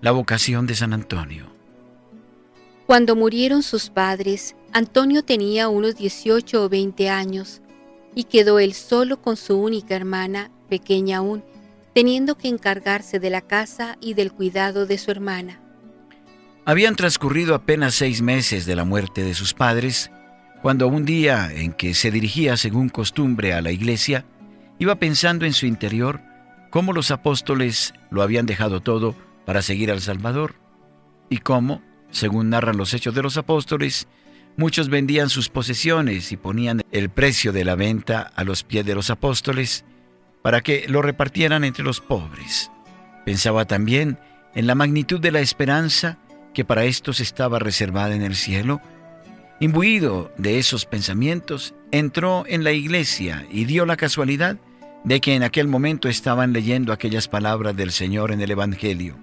La 0.00 0.12
vocación 0.12 0.68
de 0.68 0.76
San 0.76 0.92
Antonio. 0.92 1.59
Cuando 2.90 3.14
murieron 3.14 3.62
sus 3.62 3.88
padres, 3.88 4.56
Antonio 4.72 5.22
tenía 5.22 5.68
unos 5.68 5.94
18 5.94 6.64
o 6.64 6.68
20 6.68 7.08
años 7.08 7.62
y 8.16 8.24
quedó 8.24 8.58
él 8.58 8.74
solo 8.74 9.22
con 9.22 9.36
su 9.36 9.56
única 9.56 9.94
hermana, 9.94 10.50
pequeña 10.68 11.18
aún, 11.18 11.44
teniendo 11.94 12.36
que 12.36 12.48
encargarse 12.48 13.20
de 13.20 13.30
la 13.30 13.42
casa 13.42 13.96
y 14.00 14.14
del 14.14 14.32
cuidado 14.32 14.86
de 14.86 14.98
su 14.98 15.12
hermana. 15.12 15.60
Habían 16.64 16.96
transcurrido 16.96 17.54
apenas 17.54 17.94
seis 17.94 18.22
meses 18.22 18.66
de 18.66 18.74
la 18.74 18.84
muerte 18.84 19.22
de 19.22 19.34
sus 19.34 19.54
padres 19.54 20.10
cuando 20.60 20.88
un 20.88 21.04
día 21.04 21.48
en 21.54 21.72
que 21.72 21.94
se 21.94 22.10
dirigía 22.10 22.56
según 22.56 22.88
costumbre 22.88 23.52
a 23.52 23.62
la 23.62 23.70
iglesia, 23.70 24.24
iba 24.80 24.96
pensando 24.96 25.46
en 25.46 25.52
su 25.52 25.66
interior 25.66 26.22
cómo 26.70 26.92
los 26.92 27.12
apóstoles 27.12 27.94
lo 28.10 28.22
habían 28.22 28.46
dejado 28.46 28.80
todo 28.80 29.14
para 29.46 29.62
seguir 29.62 29.92
al 29.92 30.00
Salvador, 30.00 30.56
y 31.28 31.38
cómo, 31.38 31.82
según 32.10 32.50
narran 32.50 32.76
los 32.76 32.94
hechos 32.94 33.14
de 33.14 33.22
los 33.22 33.36
apóstoles, 33.36 34.08
muchos 34.56 34.88
vendían 34.88 35.28
sus 35.28 35.48
posesiones 35.48 36.32
y 36.32 36.36
ponían 36.36 36.82
el 36.90 37.10
precio 37.10 37.52
de 37.52 37.64
la 37.64 37.74
venta 37.74 38.32
a 38.34 38.44
los 38.44 38.64
pies 38.64 38.84
de 38.84 38.94
los 38.94 39.10
apóstoles 39.10 39.84
para 40.42 40.60
que 40.60 40.86
lo 40.88 41.02
repartieran 41.02 41.64
entre 41.64 41.84
los 41.84 42.00
pobres. 42.00 42.70
Pensaba 43.24 43.64
también 43.66 44.18
en 44.54 44.66
la 44.66 44.74
magnitud 44.74 45.20
de 45.20 45.32
la 45.32 45.40
esperanza 45.40 46.18
que 46.54 46.64
para 46.64 46.84
estos 46.84 47.20
estaba 47.20 47.58
reservada 47.58 48.14
en 48.14 48.22
el 48.22 48.34
cielo 48.34 48.80
Imbuido 49.62 50.32
de 50.38 50.58
esos 50.58 50.86
pensamientos, 50.86 51.74
entró 51.90 52.44
en 52.46 52.64
la 52.64 52.72
iglesia 52.72 53.46
y 53.50 53.66
dio 53.66 53.84
la 53.84 53.98
casualidad 53.98 54.56
de 55.04 55.20
que 55.20 55.34
en 55.34 55.42
aquel 55.42 55.68
momento 55.68 56.08
estaban 56.08 56.54
leyendo 56.54 56.94
aquellas 56.94 57.28
palabras 57.28 57.76
del 57.76 57.92
Señor 57.92 58.32
en 58.32 58.40
el 58.40 58.50
Evangelio. 58.50 59.18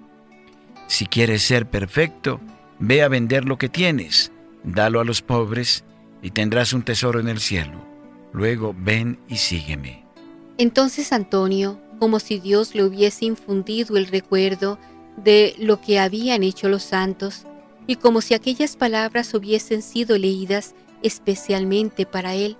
Si 0.86 1.06
quieres 1.06 1.42
ser 1.42 1.68
perfecto, 1.68 2.40
ve 2.78 3.02
a 3.02 3.08
vender 3.08 3.44
lo 3.44 3.58
que 3.58 3.68
tienes, 3.68 4.32
dalo 4.64 5.00
a 5.00 5.04
los 5.04 5.22
pobres 5.22 5.84
y 6.22 6.30
tendrás 6.30 6.72
un 6.72 6.82
tesoro 6.82 7.20
en 7.20 7.28
el 7.28 7.40
cielo. 7.40 7.84
Luego 8.32 8.74
ven 8.78 9.18
y 9.28 9.36
sígueme. 9.36 10.04
Entonces 10.58 11.12
Antonio, 11.12 11.80
como 11.98 12.20
si 12.20 12.38
Dios 12.38 12.74
le 12.74 12.84
hubiese 12.84 13.24
infundido 13.24 13.96
el 13.96 14.06
recuerdo 14.06 14.78
de 15.16 15.54
lo 15.58 15.80
que 15.80 15.98
habían 15.98 16.42
hecho 16.42 16.68
los 16.68 16.82
santos, 16.82 17.46
y 17.86 17.96
como 17.96 18.20
si 18.20 18.34
aquellas 18.34 18.76
palabras 18.76 19.32
hubiesen 19.32 19.82
sido 19.82 20.18
leídas 20.18 20.74
especialmente 21.02 22.04
para 22.04 22.34
él, 22.34 22.56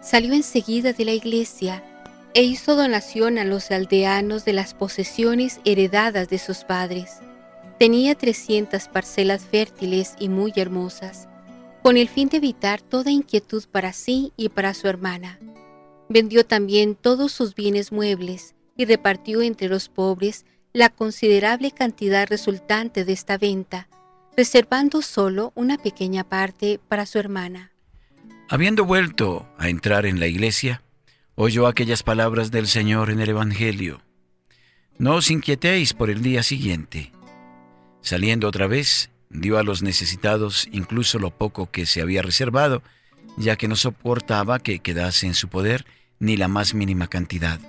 salió 0.00 0.32
enseguida 0.32 0.92
de 0.92 1.04
la 1.04 1.12
iglesia 1.12 1.82
e 2.34 2.42
hizo 2.42 2.76
donación 2.76 3.38
a 3.38 3.44
los 3.44 3.70
aldeanos 3.70 4.44
de 4.44 4.52
las 4.52 4.74
posesiones 4.74 5.60
heredadas 5.64 6.28
de 6.28 6.38
sus 6.38 6.58
padres. 6.58 7.18
Tenía 7.78 8.16
300 8.16 8.88
parcelas 8.88 9.44
fértiles 9.44 10.16
y 10.18 10.28
muy 10.28 10.52
hermosas, 10.56 11.28
con 11.82 11.96
el 11.96 12.08
fin 12.08 12.28
de 12.28 12.38
evitar 12.38 12.82
toda 12.82 13.12
inquietud 13.12 13.64
para 13.70 13.92
sí 13.92 14.32
y 14.36 14.48
para 14.48 14.74
su 14.74 14.88
hermana. 14.88 15.38
Vendió 16.08 16.44
también 16.44 16.96
todos 16.96 17.30
sus 17.30 17.54
bienes 17.54 17.92
muebles 17.92 18.56
y 18.76 18.84
repartió 18.84 19.42
entre 19.42 19.68
los 19.68 19.88
pobres 19.88 20.44
la 20.72 20.88
considerable 20.88 21.70
cantidad 21.70 22.26
resultante 22.28 23.04
de 23.04 23.12
esta 23.12 23.38
venta, 23.38 23.88
reservando 24.36 25.00
solo 25.00 25.52
una 25.54 25.78
pequeña 25.78 26.24
parte 26.24 26.80
para 26.88 27.06
su 27.06 27.18
hermana. 27.18 27.70
Habiendo 28.48 28.84
vuelto 28.84 29.46
a 29.56 29.68
entrar 29.68 30.04
en 30.04 30.18
la 30.18 30.26
iglesia, 30.26 30.82
oyó 31.36 31.68
aquellas 31.68 32.02
palabras 32.02 32.50
del 32.50 32.66
Señor 32.66 33.10
en 33.10 33.20
el 33.20 33.28
Evangelio. 33.28 34.00
No 34.98 35.14
os 35.14 35.30
inquietéis 35.30 35.94
por 35.94 36.10
el 36.10 36.22
día 36.22 36.42
siguiente. 36.42 37.12
Saliendo 38.00 38.48
otra 38.48 38.66
vez, 38.66 39.10
dio 39.30 39.58
a 39.58 39.62
los 39.62 39.82
necesitados 39.82 40.68
incluso 40.72 41.18
lo 41.18 41.30
poco 41.30 41.70
que 41.70 41.86
se 41.86 42.00
había 42.00 42.22
reservado, 42.22 42.82
ya 43.36 43.56
que 43.56 43.68
no 43.68 43.76
soportaba 43.76 44.58
que 44.58 44.80
quedase 44.80 45.26
en 45.26 45.34
su 45.34 45.48
poder 45.48 45.84
ni 46.18 46.36
la 46.36 46.48
más 46.48 46.74
mínima 46.74 47.08
cantidad. 47.08 47.60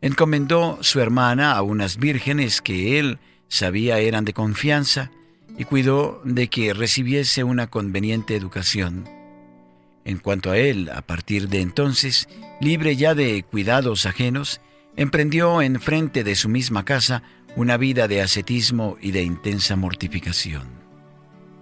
Encomendó 0.00 0.78
su 0.82 1.00
hermana 1.00 1.52
a 1.52 1.62
unas 1.62 1.96
vírgenes 1.96 2.60
que 2.60 2.98
él 2.98 3.18
sabía 3.48 3.98
eran 3.98 4.24
de 4.24 4.32
confianza, 4.32 5.10
y 5.56 5.64
cuidó 5.64 6.20
de 6.24 6.48
que 6.48 6.74
recibiese 6.74 7.44
una 7.44 7.68
conveniente 7.68 8.36
educación. 8.36 9.08
En 10.04 10.18
cuanto 10.18 10.50
a 10.50 10.58
él, 10.58 10.90
a 10.92 11.02
partir 11.02 11.48
de 11.48 11.60
entonces, 11.60 12.28
libre 12.60 12.96
ya 12.96 13.14
de 13.14 13.42
cuidados 13.42 14.06
ajenos, 14.06 14.60
emprendió 14.96 15.62
en 15.62 15.80
frente 15.80 16.24
de 16.24 16.34
su 16.34 16.48
misma 16.48 16.84
casa 16.84 17.22
una 17.56 17.76
vida 17.76 18.08
de 18.08 18.20
ascetismo 18.20 18.96
y 19.00 19.12
de 19.12 19.22
intensa 19.22 19.76
mortificación. 19.76 20.62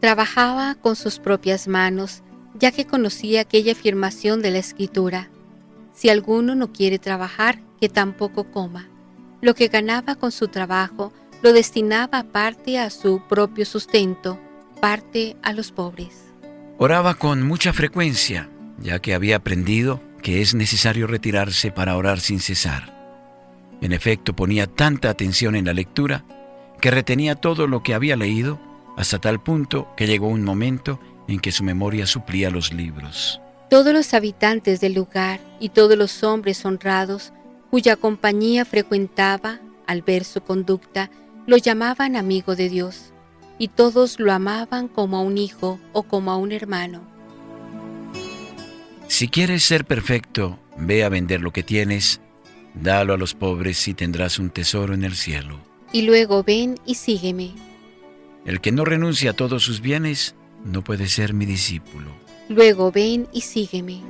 Trabajaba 0.01 0.75
con 0.75 0.97
sus 0.97 1.19
propias 1.19 1.69
manos, 1.69 2.23
ya 2.59 2.73
que 2.73 2.87
conocía 2.87 3.43
aquella 3.43 3.73
afirmación 3.73 4.43
de 4.43 4.51
la 4.51 4.59
Escritura. 4.59 5.31
Si 5.93 6.09
alguno 6.09 6.55
no 6.55 6.73
quiere 6.73 6.99
trabajar, 6.99 7.61
que 7.81 7.89
tampoco 7.89 8.45
coma. 8.51 8.89
Lo 9.41 9.55
que 9.55 9.69
ganaba 9.69 10.15
con 10.15 10.33
su 10.33 10.49
trabajo 10.49 11.13
lo 11.43 11.53
destinaba 11.53 12.23
parte 12.23 12.79
a 12.79 12.91
su 12.91 13.23
propio 13.29 13.67
sustento, 13.67 14.39
parte 14.81 15.37
a 15.43 15.53
los 15.53 15.73
pobres. 15.73 16.33
Oraba 16.79 17.15
con 17.15 17.43
mucha 17.43 17.73
frecuencia, 17.73 18.49
ya 18.79 19.01
que 19.01 19.15
había 19.15 19.37
aprendido 19.37 20.01
que 20.23 20.41
es 20.41 20.55
necesario 20.55 21.07
retirarse 21.07 21.71
para 21.73 21.97
orar 21.97 22.21
sin 22.21 22.41
cesar. 22.41 22.92
En 23.83 23.93
efecto, 23.93 24.35
ponía 24.35 24.67
tanta 24.67 25.11
atención 25.11 25.57
en 25.57 25.67
la 25.67 25.75
lectura 25.75 26.25
que 26.81 26.91
retenía 26.91 27.35
todo 27.35 27.67
lo 27.67 27.83
que 27.83 27.95
había 27.95 28.17
leído 28.17 28.61
hasta 28.97 29.19
tal 29.19 29.43
punto 29.43 29.89
que 29.97 30.07
llegó 30.07 30.29
un 30.29 30.45
momento 30.45 31.01
en 31.29 31.41
que 31.41 31.53
su 31.53 31.65
memoria 31.65 32.07
suplía 32.07 32.51
los 32.51 32.73
libros. 32.73 33.41
Todos 33.69 33.93
los 33.93 34.15
habitantes 34.15 34.81
del 34.81 34.95
lugar 34.95 35.41
y 35.59 35.71
todos 35.71 35.97
los 35.97 36.23
hombres 36.23 36.65
honrados 36.65 37.33
cuya 37.71 37.97
compañía 37.97 38.65
frecuentaba, 38.65 39.59
al 39.87 40.03
ver 40.03 40.25
su 40.25 40.43
conducta, 40.43 41.11
lo 41.47 41.57
llamaban 41.57 42.17
amigo 42.17 42.55
de 42.55 42.69
Dios, 42.69 43.13
y 43.59 43.69
todos 43.69 44.21
lo 44.21 44.33
amaban 44.33 44.89
como 44.89 45.17
a 45.17 45.23
un 45.23 45.39
hijo 45.39 45.81
o 45.93 46.03
como 46.03 46.31
a 46.31 46.37
un 46.37 46.53
hermano. 46.53 47.01
Si 49.09 49.29
quieres 49.29 49.63
ser 49.63 49.85
perfecto, 49.85 50.59
ve 50.77 51.05
a 51.05 51.09
vender 51.09 51.41
lo 51.41 51.53
que 51.53 51.63
tienes, 51.63 52.21
dalo 52.75 53.15
a 53.15 53.17
los 53.19 53.35
pobres 53.35 53.87
y 53.89 53.95
tendrás 53.95 54.39
un 54.39 54.51
tesoro 54.51 54.95
en 54.95 55.05
el 55.05 55.15
cielo. 55.15 55.61
Y 55.93 56.03
luego 56.03 56.43
ven 56.43 56.79
y 56.87 56.95
sígueme. 56.95 57.53
El 58.45 58.61
que 58.61 58.73
no 58.73 58.85
renuncia 58.85 59.31
a 59.31 59.35
todos 59.35 59.63
sus 59.63 59.81
bienes 59.81 60.35
no 60.65 60.83
puede 60.83 61.07
ser 61.07 61.35
mi 61.35 61.47
discípulo. 61.47 62.11
Luego 62.49 62.91
ven 62.91 63.29
y 63.33 63.43
sígueme. 63.43 64.01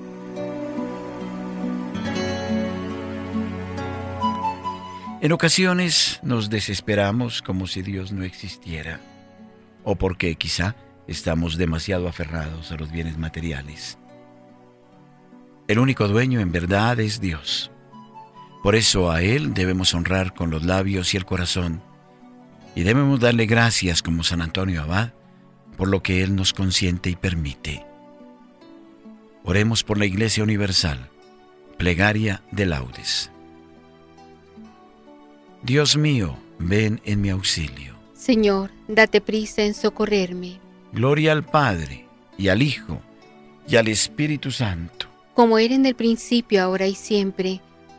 En 5.21 5.33
ocasiones 5.33 6.19
nos 6.23 6.51
desesperamos 6.51 7.43
como 7.43 7.69
si 7.69 7.83
Dios 7.83 8.11
no 8.11 8.25
existiera, 8.25 9.01
o 9.85 9.95
porque 9.95 10.35
quizá 10.35 10.75
estamos 11.07 11.57
demasiado 11.57 12.09
aferrados 12.09 12.73
a 12.73 12.77
los 12.77 12.91
bienes 12.91 13.19
materiales. 13.19 13.99
El 15.69 15.79
único 15.79 16.09
dueño 16.09 16.41
en 16.41 16.51
verdad 16.51 16.99
es 16.99 17.21
Dios. 17.21 17.72
Por 18.63 18.75
eso 18.75 19.11
a 19.11 19.23
Él 19.23 19.55
debemos 19.55 19.95
honrar 19.95 20.35
con 20.35 20.51
los 20.51 20.65
labios 20.65 21.15
y 21.15 21.17
el 21.17 21.25
corazón, 21.25 21.83
y 22.75 22.83
debemos 22.83 23.21
darle 23.21 23.47
gracias 23.47 24.03
como 24.03 24.23
San 24.23 24.41
Antonio 24.41 24.83
Abad 24.83 25.13
por 25.77 25.89
lo 25.89 26.03
que 26.03 26.23
Él 26.23 26.37
nos 26.37 26.53
consiente 26.53 27.11
y 27.11 27.17
permite. 27.17 27.85
Oremos 29.45 29.83
por 29.83 29.99
la 29.99 30.07
Iglesia 30.07 30.43
Universal. 30.45 31.09
Plegaria 31.77 32.43
de 32.53 32.67
laudes. 32.67 33.31
Dios 35.63 35.97
mío, 35.97 36.37
ven 36.59 37.01
en 37.05 37.21
mi 37.21 37.31
auxilio. 37.31 37.97
Señor, 38.15 38.71
date 38.87 39.21
prisa 39.21 39.63
en 39.63 39.75
socorrerme. 39.75 40.61
Gloria 40.93 41.33
al 41.33 41.45
Padre, 41.45 42.07
y 42.39 42.49
al 42.49 42.63
Hijo, 42.63 43.01
y 43.67 43.77
al 43.77 43.89
Espíritu 43.89 44.51
Santo. 44.51 45.07
Como 45.35 45.59
era 45.59 45.75
en 45.75 45.87
el 45.87 45.97
principio, 45.97 46.63
ahora 46.63 46.87
y 46.87 46.95
siempre, 46.95 47.61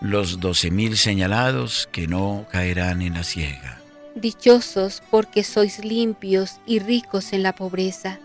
los 0.00 0.40
doce 0.40 0.70
mil 0.70 0.96
señalados 0.96 1.88
que 1.92 2.06
no 2.06 2.46
caerán 2.50 3.02
en 3.02 3.14
la 3.14 3.24
ciega. 3.24 3.80
Dichosos 4.14 5.02
porque 5.10 5.44
sois 5.44 5.84
limpios 5.84 6.60
y 6.66 6.78
ricos 6.78 7.32
en 7.32 7.42
la 7.42 7.54
pobreza, 7.54 8.18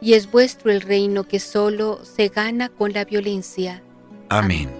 y 0.00 0.14
es 0.14 0.30
vuestro 0.30 0.70
el 0.70 0.80
reino 0.80 1.24
que 1.24 1.40
solo 1.40 2.04
se 2.04 2.28
gana 2.28 2.68
con 2.68 2.92
la 2.92 3.04
violencia. 3.04 3.82
Amén. 4.28 4.70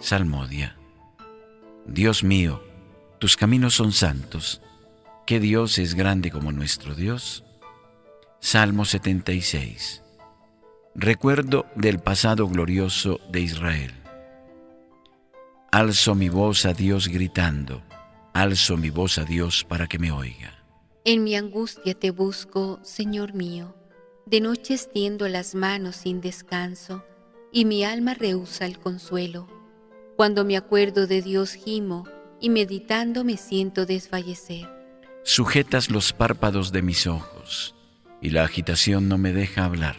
Salmodia. 0.00 0.76
Dios 1.86 2.22
mío, 2.24 2.62
tus 3.18 3.36
caminos 3.36 3.74
son 3.74 3.92
santos. 3.92 4.62
¿Qué 5.26 5.40
Dios 5.40 5.78
es 5.78 5.94
grande 5.94 6.30
como 6.30 6.52
nuestro 6.52 6.94
Dios? 6.94 7.44
Salmo 8.40 8.84
76. 8.84 10.02
Recuerdo 10.94 11.66
del 11.76 11.98
pasado 11.98 12.48
glorioso 12.48 13.20
de 13.30 13.40
Israel. 13.40 13.99
Alzo 15.72 16.14
mi 16.14 16.28
voz 16.28 16.66
a 16.66 16.72
Dios 16.72 17.08
gritando 17.08 17.82
alzo 18.32 18.76
mi 18.76 18.90
voz 18.90 19.18
a 19.18 19.24
Dios 19.24 19.64
para 19.64 19.86
que 19.86 19.98
me 19.98 20.12
oiga. 20.12 20.54
En 21.04 21.24
mi 21.24 21.34
angustia 21.34 21.94
te 21.94 22.10
busco, 22.10 22.78
Señor 22.82 23.34
mío. 23.34 23.74
De 24.26 24.40
noche 24.40 24.74
extiendo 24.74 25.28
las 25.28 25.54
manos 25.54 25.96
sin 25.96 26.20
descanso, 26.20 27.04
y 27.52 27.64
mi 27.64 27.84
alma 27.84 28.14
rehúsa 28.14 28.66
el 28.66 28.78
consuelo. 28.78 29.48
Cuando 30.16 30.44
me 30.44 30.56
acuerdo 30.56 31.06
de 31.06 31.22
Dios 31.22 31.54
gimo, 31.54 32.06
y 32.40 32.50
meditando 32.50 33.24
me 33.24 33.36
siento 33.36 33.86
desfallecer. 33.86 34.68
Sujetas 35.24 35.90
los 35.90 36.12
párpados 36.12 36.72
de 36.72 36.82
mis 36.82 37.06
ojos, 37.06 37.74
y 38.22 38.30
la 38.30 38.44
agitación 38.44 39.08
no 39.08 39.18
me 39.18 39.32
deja 39.32 39.64
hablar. 39.64 39.96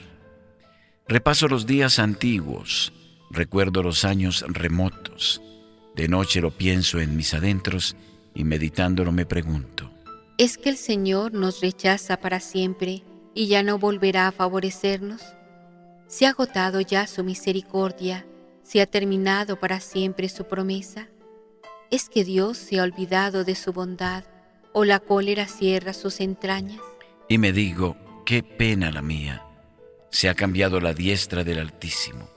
Repaso 1.08 1.48
los 1.48 1.66
días 1.66 2.00
antiguos, 2.00 2.94
recuerdo 3.30 3.84
los 3.84 4.06
años 4.06 4.46
remotos. 4.48 5.42
De 5.96 6.08
noche 6.08 6.42
lo 6.42 6.52
pienso 6.52 7.00
en 7.00 7.16
mis 7.16 7.34
adentros, 7.34 7.96
y 8.34 8.44
meditándolo 8.44 9.12
me 9.12 9.26
pregunto, 9.26 9.92
¿es 10.38 10.58
que 10.58 10.70
el 10.70 10.78
Señor 10.78 11.34
nos 11.34 11.60
rechaza 11.60 12.18
para 12.18 12.40
siempre 12.40 13.04
y 13.34 13.48
ya 13.48 13.62
no 13.62 13.78
volverá 13.78 14.28
a 14.28 14.32
favorecernos? 14.32 15.22
¿Se 16.08 16.26
ha 16.26 16.30
agotado 16.30 16.80
ya 16.80 17.08
su 17.08 17.24
misericordia? 17.24 18.26
¿Se 18.64 18.82
ha 18.82 18.86
terminado 18.86 19.60
para 19.60 19.82
siempre 19.82 20.30
su 20.30 20.46
promesa? 20.46 21.10
¿Es 21.90 22.08
que 22.08 22.24
Dios 22.24 22.58
se 22.58 22.80
ha 22.80 22.84
olvidado 22.84 23.44
de 23.44 23.56
su 23.56 23.74
bondad 23.74 24.24
o 24.72 24.86
la 24.86 25.00
cólera 25.00 25.48
cierra 25.48 25.94
sus 25.94 26.22
entrañas? 26.22 26.80
Y 27.28 27.38
me 27.38 27.52
digo, 27.52 27.98
qué 28.26 28.44
pena 28.44 28.92
la 28.92 29.02
mía. 29.02 29.44
Se 30.10 30.30
ha 30.30 30.36
cambiado 30.36 30.80
la 30.80 30.94
diestra 30.94 31.44
del 31.44 31.60
Altísimo. 31.60 32.30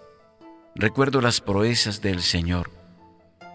Recuerdo 0.74 1.20
las 1.20 1.40
proezas 1.40 2.00
del 2.00 2.20
Señor 2.20 2.83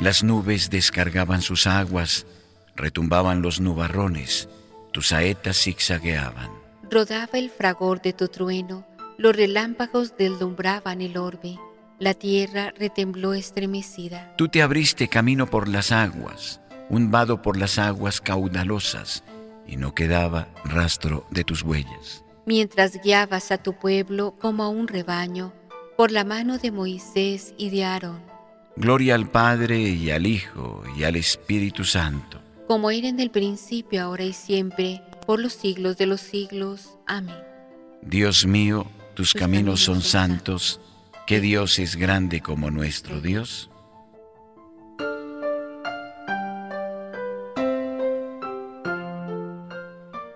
Las 0.00 0.24
nubes 0.24 0.70
descargaban 0.70 1.42
sus 1.42 1.66
aguas, 1.66 2.26
retumbaban 2.74 3.42
los 3.42 3.60
nubarrones, 3.60 4.48
tus 4.92 5.08
saetas 5.08 5.58
zigzagueaban. 5.58 6.50
Rodaba 6.90 7.38
el 7.38 7.50
fragor 7.50 8.00
de 8.00 8.14
tu 8.14 8.28
trueno, 8.28 8.86
los 9.18 9.36
relámpagos 9.36 10.16
deslumbraban 10.16 11.02
el 11.02 11.18
orbe, 11.18 11.58
la 11.98 12.14
tierra 12.14 12.72
retembló 12.78 13.34
estremecida. 13.34 14.34
Tú 14.38 14.48
te 14.48 14.62
abriste 14.62 15.06
camino 15.06 15.46
por 15.46 15.68
las 15.68 15.92
aguas, 15.92 16.62
un 16.88 17.10
vado 17.10 17.42
por 17.42 17.58
las 17.58 17.78
aguas 17.78 18.22
caudalosas, 18.22 19.22
y 19.66 19.76
no 19.76 19.94
quedaba 19.94 20.48
rastro 20.64 21.26
de 21.28 21.44
tus 21.44 21.62
huellas. 21.62 22.24
Mientras 22.46 22.98
guiabas 23.02 23.52
a 23.52 23.58
tu 23.58 23.74
pueblo 23.74 24.34
como 24.40 24.62
a 24.62 24.70
un 24.70 24.88
rebaño, 24.88 25.52
por 25.98 26.10
la 26.10 26.24
mano 26.24 26.56
de 26.56 26.70
Moisés 26.70 27.52
y 27.58 27.68
de 27.68 27.84
Aarón 27.84 28.29
Gloria 28.80 29.14
al 29.14 29.28
Padre 29.30 29.78
y 29.78 30.10
al 30.10 30.26
Hijo 30.26 30.82
y 30.96 31.04
al 31.04 31.16
Espíritu 31.16 31.84
Santo. 31.84 32.40
Como 32.66 32.90
era 32.90 33.08
en 33.08 33.20
el 33.20 33.30
principio, 33.30 34.02
ahora 34.02 34.24
y 34.24 34.32
siempre, 34.32 35.02
por 35.26 35.38
los 35.38 35.52
siglos 35.52 35.98
de 35.98 36.06
los 36.06 36.22
siglos. 36.22 36.96
Amén. 37.06 37.36
Dios 38.00 38.46
mío, 38.46 38.86
tus, 39.12 39.34
caminos, 39.34 39.80
son 39.80 40.00
santos. 40.00 40.80
¿Qué 41.26 41.42
Dios 41.42 41.78
es 41.78 41.96
grande 41.96 42.40
como 42.40 42.70
nuestro 42.70 43.20
Dios? 43.20 43.68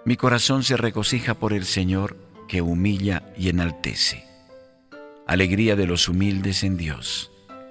Mi 0.04 0.18
corazón 0.18 0.64
se 0.64 0.76
regocija 0.76 1.33
por 1.33 1.54
el 1.54 1.64
Señor 1.64 2.18
que 2.46 2.61
humilla 2.61 3.22
y 3.38 3.48
enaltece. 3.48 4.22
Alegría 5.26 5.76
de 5.76 5.87
los 5.87 6.11
humildes 6.11 6.62
en 6.62 6.76
Dios 6.76 7.30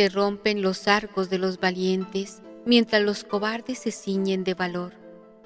Se 0.00 0.08
rompen 0.08 0.62
los 0.62 0.88
arcos 0.88 1.28
de 1.28 1.36
los 1.36 1.60
valientes, 1.60 2.40
mientras 2.64 3.02
los 3.02 3.22
cobardes 3.22 3.80
se 3.80 3.92
ciñen 3.92 4.44
de 4.44 4.54
valor. 4.54 4.94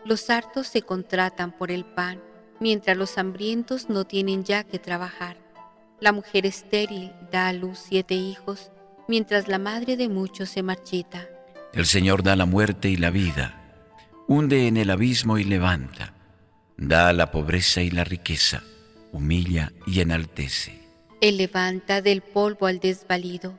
Los 0.04 0.30
hartos 0.30 0.68
se 0.68 0.82
contratan 0.82 1.50
por 1.50 1.72
el 1.72 1.84
pan, 1.84 2.22
mientras 2.60 2.96
los 2.96 3.18
hambrientos 3.18 3.88
no 3.88 4.04
tienen 4.04 4.44
ya 4.44 4.62
que 4.62 4.78
trabajar. 4.78 5.38
La 5.98 6.12
mujer 6.12 6.46
estéril 6.46 7.10
da 7.32 7.48
a 7.48 7.52
luz 7.52 7.80
siete 7.88 8.14
hijos, 8.14 8.70
mientras 9.08 9.48
la 9.48 9.58
madre 9.58 9.96
de 9.96 10.08
muchos 10.08 10.50
se 10.50 10.62
marchita. 10.62 11.28
El 11.72 11.86
Señor 11.86 12.22
da 12.22 12.36
la 12.36 12.46
muerte 12.46 12.88
y 12.88 12.96
la 12.96 13.10
vida, 13.10 13.60
hunde 14.28 14.68
en 14.68 14.76
el 14.76 14.90
abismo 14.90 15.36
y 15.36 15.42
levanta, 15.42 16.14
da 16.76 17.12
la 17.12 17.32
pobreza 17.32 17.82
y 17.82 17.90
la 17.90 18.04
riqueza 18.04 18.62
humilla 19.10 19.72
y 19.84 19.98
enaltece. 19.98 20.78
Él 21.20 21.38
levanta 21.38 22.02
del 22.02 22.20
polvo 22.20 22.66
al 22.66 22.78
desvalido, 22.78 23.58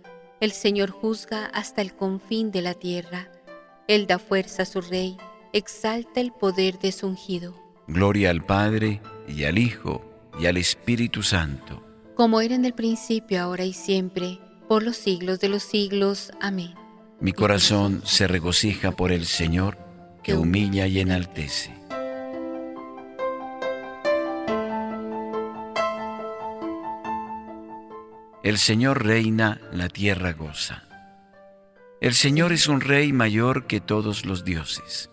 el 0.41 0.51
Señor 0.51 0.89
juzga 0.89 1.45
hasta 1.45 1.81
el 1.81 1.93
confín 1.93 2.51
de 2.51 2.63
la 2.63 2.73
tierra. 2.73 3.29
Él 3.87 4.07
da 4.07 4.17
fuerza 4.17 4.63
a 4.63 4.65
su 4.65 4.81
rey, 4.81 5.15
exalta 5.53 6.19
el 6.19 6.31
poder 6.31 6.79
de 6.79 6.91
su 6.91 7.07
ungido. 7.07 7.55
Gloria 7.87 8.31
al 8.31 8.43
Padre, 8.43 9.01
y 9.27 9.43
al 9.43 9.59
Hijo, 9.59 10.03
y 10.39 10.47
al 10.47 10.57
Espíritu 10.57 11.21
Santo. 11.21 11.85
Como 12.15 12.41
era 12.41 12.55
en 12.55 12.65
el 12.65 12.73
principio, 12.73 13.39
ahora 13.39 13.65
y 13.65 13.73
siempre, 13.73 14.39
por 14.67 14.81
los 14.81 14.97
siglos 14.97 15.39
de 15.39 15.49
los 15.49 15.61
siglos. 15.61 16.31
Amén. 16.41 16.73
Mi 17.19 17.33
corazón 17.33 18.01
se 18.03 18.27
regocija 18.27 18.91
por 18.91 19.11
el 19.11 19.27
Señor, 19.27 19.77
que 20.23 20.33
humilla 20.33 20.87
y 20.87 20.99
enaltece. 20.99 21.80
El 28.43 28.57
Señor 28.57 29.05
reina, 29.05 29.61
la 29.71 29.87
tierra 29.87 30.33
goza. 30.33 30.83
El 32.01 32.15
Señor 32.15 32.51
es 32.51 32.67
un 32.67 32.81
rey 32.81 33.13
mayor 33.13 33.67
que 33.67 33.79
todos 33.79 34.25
los 34.25 34.43
dioses. 34.43 35.11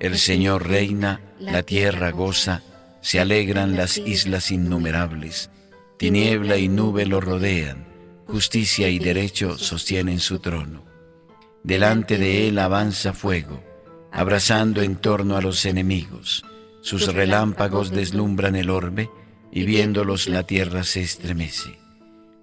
El 0.00 0.16
Señor 0.16 0.66
reina, 0.66 1.20
la 1.38 1.62
tierra 1.64 2.10
goza, 2.10 2.62
se 3.02 3.20
alegran 3.20 3.76
las 3.76 3.98
islas 3.98 4.50
innumerables, 4.50 5.50
tiniebla 5.98 6.56
y 6.56 6.68
nube 6.68 7.04
lo 7.04 7.20
rodean, 7.20 7.86
justicia 8.26 8.88
y 8.88 8.98
derecho 8.98 9.58
sostienen 9.58 10.18
su 10.18 10.38
trono. 10.38 10.86
Delante 11.62 12.16
de 12.16 12.48
él 12.48 12.58
avanza 12.58 13.12
fuego, 13.12 13.62
abrazando 14.12 14.80
en 14.80 14.96
torno 14.96 15.36
a 15.36 15.42
los 15.42 15.66
enemigos. 15.66 16.42
Sus 16.80 17.12
relámpagos 17.12 17.90
deslumbran 17.90 18.56
el 18.56 18.70
orbe, 18.70 19.10
y 19.52 19.64
viéndolos 19.64 20.26
la 20.26 20.44
tierra 20.44 20.84
se 20.84 21.02
estremece. 21.02 21.87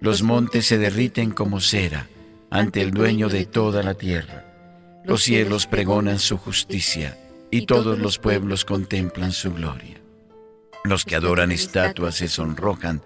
Los 0.00 0.22
montes 0.22 0.66
se 0.66 0.78
derriten 0.78 1.30
como 1.30 1.60
cera 1.60 2.08
ante 2.50 2.82
el 2.82 2.90
dueño 2.90 3.28
de 3.28 3.46
toda 3.46 3.82
la 3.82 3.94
tierra. 3.94 4.44
Los 5.04 5.22
cielos 5.22 5.66
pregonan 5.66 6.18
su 6.18 6.36
justicia 6.36 7.16
y 7.50 7.66
todos 7.66 7.98
los 7.98 8.18
pueblos 8.18 8.64
contemplan 8.64 9.32
su 9.32 9.52
gloria. 9.52 10.00
Los 10.84 11.04
que 11.04 11.16
adoran 11.16 11.52
estatuas 11.52 12.16
se 12.16 12.28
sonrojan, 12.28 13.02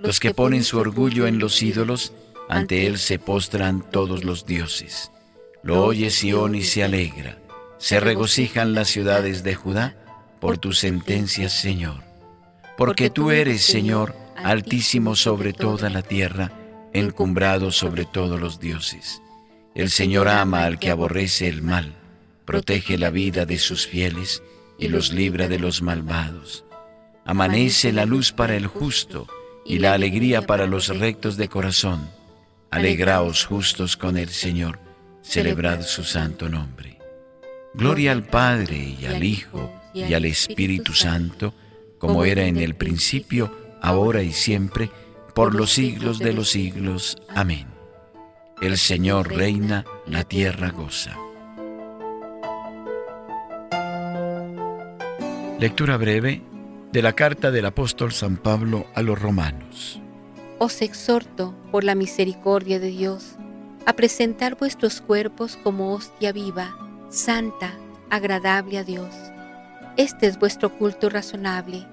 los 0.00 0.20
que 0.20 0.34
ponen 0.34 0.64
su 0.64 0.78
orgullo 0.78 1.26
en 1.26 1.38
los 1.38 1.62
ídolos, 1.62 2.12
ante 2.48 2.86
él 2.86 2.98
se 2.98 3.18
postran 3.18 3.88
todos 3.90 4.24
los 4.24 4.46
dioses. 4.46 5.10
Lo 5.62 5.82
oye 5.84 6.10
Sión 6.10 6.54
y 6.54 6.62
se 6.62 6.84
alegra, 6.84 7.38
se 7.78 8.00
regocijan 8.00 8.74
las 8.74 8.88
ciudades 8.88 9.42
de 9.42 9.54
Judá 9.54 9.96
por 10.40 10.58
tus 10.58 10.78
sentencias, 10.78 11.52
Señor. 11.52 12.02
Porque 12.76 13.08
tú 13.08 13.30
eres, 13.30 13.62
Señor, 13.62 14.14
altísimo 14.36 15.16
sobre 15.16 15.52
toda 15.52 15.90
la 15.90 16.02
tierra, 16.02 16.52
encumbrado 16.92 17.70
sobre 17.70 18.04
todos 18.04 18.40
los 18.40 18.60
dioses. 18.60 19.20
El 19.74 19.90
Señor 19.90 20.28
ama 20.28 20.64
al 20.64 20.78
que 20.78 20.90
aborrece 20.90 21.48
el 21.48 21.62
mal, 21.62 21.94
protege 22.44 22.96
la 22.96 23.10
vida 23.10 23.46
de 23.46 23.58
sus 23.58 23.86
fieles 23.86 24.42
y 24.78 24.88
los 24.88 25.12
libra 25.12 25.48
de 25.48 25.58
los 25.58 25.82
malvados. 25.82 26.64
Amanece 27.24 27.92
la 27.92 28.06
luz 28.06 28.32
para 28.32 28.54
el 28.54 28.66
justo 28.66 29.26
y 29.64 29.78
la 29.78 29.94
alegría 29.94 30.42
para 30.42 30.66
los 30.66 30.88
rectos 30.88 31.36
de 31.36 31.48
corazón. 31.48 32.08
Alegraos 32.70 33.46
justos 33.46 33.96
con 33.96 34.16
el 34.16 34.28
Señor, 34.28 34.78
celebrad 35.22 35.82
su 35.82 36.04
santo 36.04 36.48
nombre. 36.48 36.98
Gloria 37.72 38.12
al 38.12 38.24
Padre 38.24 38.96
y 39.00 39.06
al 39.06 39.24
Hijo 39.24 39.72
y 39.94 40.12
al 40.12 40.24
Espíritu 40.24 40.92
Santo, 40.92 41.54
como 41.98 42.24
era 42.24 42.44
en 42.44 42.58
el 42.58 42.74
principio, 42.74 43.63
ahora 43.84 44.22
y 44.22 44.32
siempre, 44.32 44.90
por 45.34 45.54
los 45.54 45.72
siglos 45.72 46.18
de 46.18 46.32
los 46.32 46.50
siglos. 46.50 47.18
Amén. 47.28 47.66
El 48.62 48.78
Señor 48.78 49.30
reina, 49.30 49.84
la 50.06 50.24
tierra 50.24 50.70
goza. 50.70 51.18
Lectura 55.60 55.98
breve 55.98 56.42
de 56.92 57.02
la 57.02 57.12
carta 57.12 57.50
del 57.50 57.66
apóstol 57.66 58.12
San 58.12 58.38
Pablo 58.38 58.86
a 58.94 59.02
los 59.02 59.20
romanos. 59.20 60.00
Os 60.58 60.80
exhorto, 60.80 61.54
por 61.70 61.84
la 61.84 61.94
misericordia 61.94 62.80
de 62.80 62.88
Dios, 62.88 63.36
a 63.84 63.92
presentar 63.92 64.56
vuestros 64.56 65.02
cuerpos 65.02 65.58
como 65.62 65.92
hostia 65.92 66.32
viva, 66.32 66.74
santa, 67.10 67.74
agradable 68.08 68.78
a 68.78 68.84
Dios. 68.84 69.14
Este 69.98 70.26
es 70.26 70.38
vuestro 70.38 70.70
culto 70.70 71.10
razonable 71.10 71.86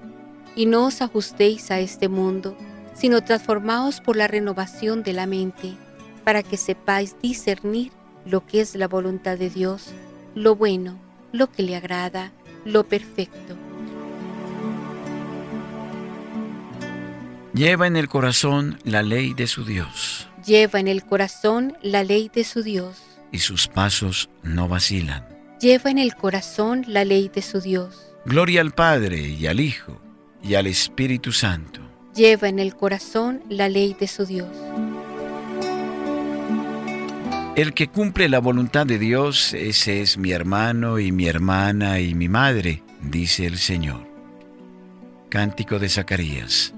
y 0.54 0.66
no 0.66 0.86
os 0.86 1.02
ajustéis 1.02 1.70
a 1.70 1.80
este 1.80 2.08
mundo, 2.08 2.56
sino 2.94 3.22
transformaos 3.22 4.00
por 4.00 4.16
la 4.16 4.28
renovación 4.28 5.02
de 5.02 5.12
la 5.12 5.26
mente, 5.26 5.74
para 6.24 6.42
que 6.42 6.56
sepáis 6.56 7.16
discernir 7.20 7.92
lo 8.24 8.46
que 8.46 8.60
es 8.60 8.74
la 8.74 8.88
voluntad 8.88 9.38
de 9.38 9.50
Dios, 9.50 9.90
lo 10.34 10.54
bueno, 10.54 10.98
lo 11.32 11.50
que 11.50 11.62
le 11.62 11.76
agrada, 11.76 12.32
lo 12.64 12.84
perfecto. 12.84 13.56
Lleva 17.54 17.86
en 17.86 17.96
el 17.96 18.08
corazón 18.08 18.78
la 18.84 19.02
ley 19.02 19.34
de 19.34 19.46
su 19.46 19.64
Dios. 19.64 20.28
Lleva 20.46 20.80
en 20.80 20.88
el 20.88 21.04
corazón 21.04 21.76
la 21.82 22.02
ley 22.02 22.30
de 22.32 22.44
su 22.44 22.62
Dios. 22.62 23.02
Y 23.30 23.40
sus 23.40 23.68
pasos 23.68 24.30
no 24.42 24.68
vacilan. 24.68 25.26
Lleva 25.60 25.90
en 25.90 25.98
el 25.98 26.14
corazón 26.14 26.84
la 26.86 27.04
ley 27.04 27.28
de 27.28 27.42
su 27.42 27.60
Dios. 27.60 28.10
Gloria 28.24 28.60
al 28.60 28.72
Padre 28.72 29.20
y 29.20 29.46
al 29.46 29.60
Hijo 29.60 30.01
y 30.42 30.54
al 30.54 30.66
Espíritu 30.66 31.32
Santo. 31.32 31.80
Lleva 32.14 32.48
en 32.48 32.58
el 32.58 32.76
corazón 32.76 33.42
la 33.48 33.68
ley 33.68 33.96
de 33.98 34.06
su 34.06 34.26
Dios. 34.26 34.48
El 37.54 37.74
que 37.74 37.88
cumple 37.88 38.28
la 38.28 38.38
voluntad 38.38 38.86
de 38.86 38.98
Dios, 38.98 39.52
ese 39.52 40.00
es 40.00 40.16
mi 40.16 40.32
hermano 40.32 40.98
y 40.98 41.12
mi 41.12 41.26
hermana 41.26 42.00
y 42.00 42.14
mi 42.14 42.28
madre, 42.28 42.82
dice 43.02 43.46
el 43.46 43.58
Señor. 43.58 44.06
Cántico 45.28 45.78
de 45.78 45.88
Zacarías, 45.88 46.74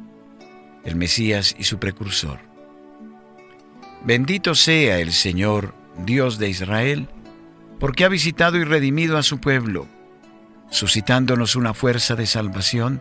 el 0.85 0.97
Mesías 0.97 1.55
y 1.59 1.65
su 1.65 1.79
precursor. 1.79 2.41
Bendito 4.05 4.55
sea 4.55 4.99
el 4.99 5.13
Señor, 5.13 5.75
Dios 6.05 6.39
de 6.39 6.49
Israel, 6.49 7.09
porque 7.79 8.05
ha 8.05 8.09
visitado 8.09 8.57
y 8.57 8.65
redimido 8.65 9.17
a 9.17 9.23
su 9.23 9.39
pueblo, 9.39 9.87
suscitándonos 10.71 11.57
una 11.57 11.73
fuerza 11.73 12.17
de 12.17 12.27
salvación 12.27 13.01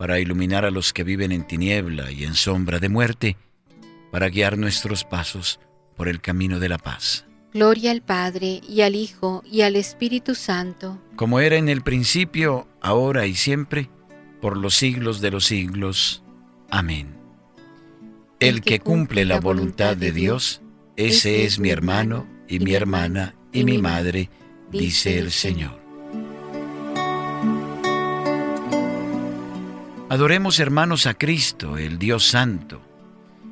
para 0.00 0.18
iluminar 0.18 0.64
a 0.64 0.70
los 0.70 0.94
que 0.94 1.04
viven 1.04 1.30
en 1.30 1.46
tiniebla 1.46 2.10
y 2.10 2.24
en 2.24 2.34
sombra 2.34 2.78
de 2.78 2.88
muerte, 2.88 3.36
para 4.10 4.30
guiar 4.30 4.56
nuestros 4.56 5.04
pasos 5.04 5.60
por 5.94 6.08
el 6.08 6.22
camino 6.22 6.58
de 6.58 6.70
la 6.70 6.78
paz. 6.78 7.26
Gloria 7.52 7.90
al 7.90 8.00
Padre 8.00 8.62
y 8.66 8.80
al 8.80 8.94
Hijo 8.94 9.42
y 9.44 9.60
al 9.60 9.76
Espíritu 9.76 10.34
Santo. 10.34 10.98
Como 11.16 11.38
era 11.40 11.56
en 11.56 11.68
el 11.68 11.82
principio, 11.82 12.66
ahora 12.80 13.26
y 13.26 13.34
siempre, 13.34 13.90
por 14.40 14.56
los 14.56 14.74
siglos 14.74 15.20
de 15.20 15.32
los 15.32 15.44
siglos. 15.44 16.22
Amén. 16.70 17.14
El 18.38 18.62
que 18.62 18.80
cumple 18.80 19.26
la 19.26 19.38
voluntad 19.38 19.98
de 19.98 20.12
Dios, 20.12 20.62
ese 20.96 21.44
es 21.44 21.58
mi 21.58 21.68
hermano 21.68 22.26
y 22.48 22.58
mi 22.60 22.72
hermana 22.72 23.34
y 23.52 23.64
mi 23.64 23.76
madre, 23.76 24.30
dice 24.72 25.18
el 25.18 25.30
Señor. 25.30 25.79
Adoremos 30.10 30.58
hermanos 30.58 31.06
a 31.06 31.14
Cristo, 31.14 31.78
el 31.78 31.96
Dios 31.96 32.26
Santo 32.26 32.82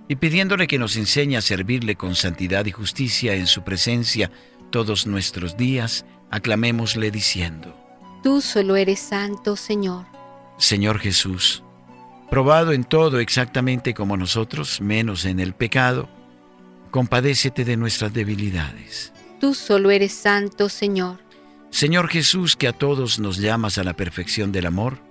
y 0.09 0.17
pidiéndole 0.17 0.67
que 0.67 0.77
nos 0.77 0.97
enseñe 0.97 1.37
a 1.37 1.41
servirle 1.41 1.95
con 1.95 2.17
santidad 2.17 2.67
y 2.67 2.73
justicia 2.73 3.37
en 3.37 3.47
su 3.47 3.63
presencia 3.63 4.33
todos 4.71 5.07
nuestros 5.07 5.57
días, 5.57 6.05
aclamémosle 6.33 7.13
diciendo, 7.13 7.79
Tú 8.25 8.41
solo 8.41 8.75
eres 8.75 8.99
santo, 8.99 9.55
Señor. 9.55 10.07
Señor 10.59 10.99
Jesús, 10.99 11.63
probado 12.29 12.73
en 12.73 12.83
todo 12.83 13.21
exactamente 13.21 13.95
como 13.95 14.17
nosotros, 14.17 14.81
menos 14.81 15.27
en 15.27 15.39
el 15.39 15.55
pecado, 15.55 16.09
compadécete 16.91 17.65
de 17.65 17.77
nuestras 17.77 18.13
debilidades. 18.13 19.13
Tú 19.41 19.55
solo 19.55 19.93
eres 19.93 20.13
santo, 20.13 20.69
Señor. 20.69 21.21
Señor 21.71 22.09
Jesús, 22.09 22.57
que 22.57 22.67
a 22.67 22.73
todos 22.73 23.21
nos 23.21 23.37
llamas 23.37 23.79
a 23.79 23.85
la 23.85 23.93
perfección 23.93 24.51
del 24.51 24.67
amor, 24.67 25.07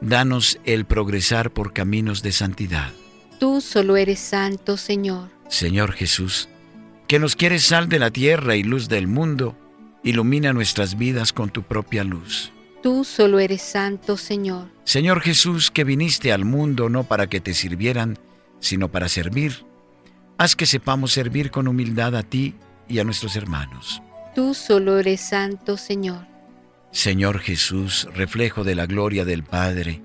danos 0.00 0.58
el 0.64 0.84
progresar 0.84 1.52
por 1.52 1.72
caminos 1.72 2.22
de 2.22 2.32
santidad. 2.32 2.92
Tú 3.38 3.60
solo 3.60 3.96
eres 3.96 4.18
santo, 4.18 4.76
Señor. 4.76 5.30
Señor 5.48 5.92
Jesús, 5.92 6.48
que 7.06 7.18
nos 7.18 7.36
quieres 7.36 7.64
sal 7.64 7.88
de 7.88 7.98
la 7.98 8.10
tierra 8.10 8.56
y 8.56 8.62
luz 8.62 8.88
del 8.88 9.06
mundo, 9.06 9.56
ilumina 10.02 10.52
nuestras 10.52 10.98
vidas 10.98 11.32
con 11.32 11.50
tu 11.50 11.62
propia 11.62 12.04
luz. 12.04 12.52
Tú 12.82 13.04
solo 13.04 13.38
eres 13.38 13.62
santo, 13.62 14.16
Señor. 14.16 14.68
Señor 14.84 15.20
Jesús, 15.20 15.70
que 15.70 15.84
viniste 15.84 16.32
al 16.32 16.44
mundo 16.44 16.88
no 16.88 17.04
para 17.04 17.28
que 17.28 17.40
te 17.40 17.54
sirvieran, 17.54 18.18
sino 18.60 18.88
para 18.88 19.08
servir. 19.08 19.64
Haz 20.36 20.54
que 20.54 20.66
sepamos 20.66 21.12
servir 21.12 21.50
con 21.50 21.66
humildad 21.66 22.14
a 22.14 22.22
ti 22.22 22.54
y 22.88 23.00
a 23.00 23.04
nuestros 23.04 23.34
hermanos. 23.36 24.02
Tú 24.34 24.54
solo 24.54 24.98
eres 24.98 25.20
santo, 25.20 25.76
Señor. 25.76 26.26
Señor 26.90 27.40
Jesús, 27.40 28.08
reflejo 28.14 28.64
de 28.64 28.74
la 28.74 28.86
gloria 28.86 29.24
del 29.24 29.44
Padre 29.44 30.02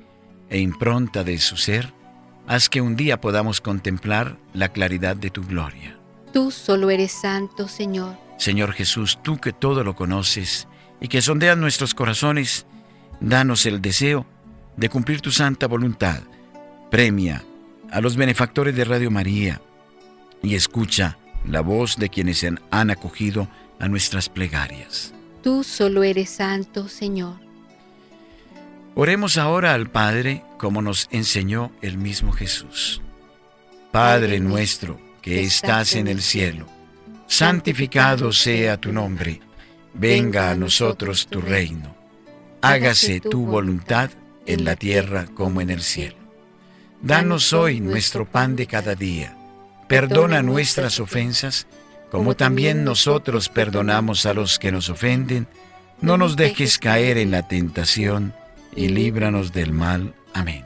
e 0.49 0.59
impronta 0.59 1.23
de 1.23 1.37
su 1.37 1.57
ser, 1.57 1.93
haz 2.47 2.69
que 2.69 2.81
un 2.81 2.95
día 2.95 3.21
podamos 3.21 3.61
contemplar 3.61 4.37
la 4.53 4.69
claridad 4.69 5.15
de 5.15 5.29
tu 5.29 5.43
gloria. 5.43 5.97
Tú 6.33 6.51
solo 6.51 6.89
eres 6.89 7.11
santo, 7.11 7.67
Señor. 7.67 8.17
Señor 8.37 8.73
Jesús, 8.73 9.19
tú 9.23 9.37
que 9.37 9.53
todo 9.53 9.83
lo 9.83 9.95
conoces 9.95 10.67
y 10.99 11.07
que 11.07 11.21
sondeas 11.21 11.57
nuestros 11.57 11.93
corazones, 11.93 12.65
danos 13.19 13.65
el 13.65 13.81
deseo 13.81 14.25
de 14.75 14.89
cumplir 14.89 15.21
tu 15.21 15.31
santa 15.31 15.67
voluntad. 15.67 16.21
Premia 16.91 17.43
a 17.91 18.01
los 18.01 18.17
benefactores 18.17 18.75
de 18.75 18.83
Radio 18.83 19.11
María 19.11 19.61
y 20.41 20.55
escucha 20.55 21.17
la 21.45 21.61
voz 21.61 21.97
de 21.97 22.09
quienes 22.09 22.45
han 22.71 22.89
acogido 22.89 23.47
a 23.79 23.87
nuestras 23.87 24.29
plegarias. 24.29 25.13
Tú 25.43 25.65
solo 25.65 26.03
eres 26.03 26.29
santo, 26.29 26.87
Señor. 26.87 27.35
Oremos 28.95 29.37
ahora 29.37 29.73
al 29.73 29.89
Padre 29.89 30.41
como 30.57 30.81
nos 30.81 31.09
enseñó 31.11 31.71
el 31.81 31.97
mismo 31.97 32.31
Jesús. 32.31 33.01
Padre 33.91 34.39
nuestro 34.39 34.99
que 35.21 35.41
estás 35.41 35.95
en 35.95 36.07
el 36.07 36.21
cielo, 36.21 36.67
santificado 37.27 38.31
sea 38.31 38.77
tu 38.77 38.93
nombre, 38.93 39.41
venga 39.93 40.49
a 40.49 40.55
nosotros 40.55 41.27
tu 41.27 41.41
reino, 41.41 41.93
hágase 42.61 43.19
tu 43.19 43.45
voluntad 43.45 44.11
en 44.45 44.63
la 44.63 44.77
tierra 44.77 45.25
como 45.33 45.59
en 45.59 45.69
el 45.69 45.81
cielo. 45.81 46.17
Danos 47.01 47.51
hoy 47.51 47.81
nuestro 47.81 48.25
pan 48.25 48.55
de 48.55 48.65
cada 48.65 48.95
día, 48.95 49.35
perdona 49.89 50.41
nuestras 50.41 51.01
ofensas, 51.01 51.67
como 52.13 52.35
también 52.35 52.83
nosotros 52.83 53.49
perdonamos 53.49 54.27
a 54.27 54.35
los 54.35 54.59
que 54.59 54.71
nos 54.71 54.87
ofenden, 54.87 55.47
no 55.99 56.15
nos 56.15 56.35
dejes 56.35 56.77
caer 56.77 57.17
en 57.17 57.31
la 57.31 57.47
tentación, 57.47 58.35
y 58.75 58.89
líbranos 58.89 59.51
del 59.51 59.73
mal. 59.73 60.13
Amén. 60.31 60.63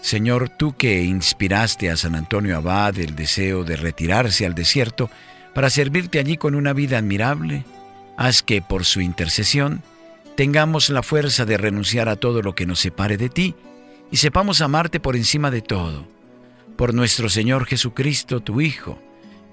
Señor, 0.00 0.48
tú 0.48 0.76
que 0.76 1.04
inspiraste 1.04 1.90
a 1.90 1.96
San 1.96 2.16
Antonio 2.16 2.56
Abad 2.56 2.98
el 2.98 3.14
deseo 3.14 3.62
de 3.62 3.76
retirarse 3.76 4.44
al 4.44 4.56
desierto 4.56 5.08
para 5.54 5.70
servirte 5.70 6.18
allí 6.18 6.36
con 6.36 6.56
una 6.56 6.72
vida 6.72 6.98
admirable, 6.98 7.64
haz 8.16 8.42
que 8.42 8.62
por 8.62 8.84
su 8.84 9.00
intercesión 9.00 9.80
tengamos 10.36 10.90
la 10.90 11.04
fuerza 11.04 11.44
de 11.44 11.56
renunciar 11.56 12.08
a 12.08 12.16
todo 12.16 12.42
lo 12.42 12.56
que 12.56 12.66
nos 12.66 12.80
separe 12.80 13.16
de 13.16 13.28
ti 13.28 13.54
y 14.10 14.16
sepamos 14.16 14.60
amarte 14.60 14.98
por 14.98 15.14
encima 15.14 15.52
de 15.52 15.62
todo. 15.62 16.04
Por 16.76 16.94
nuestro 16.94 17.28
Señor 17.28 17.64
Jesucristo, 17.64 18.40
tu 18.40 18.60
Hijo, 18.60 18.98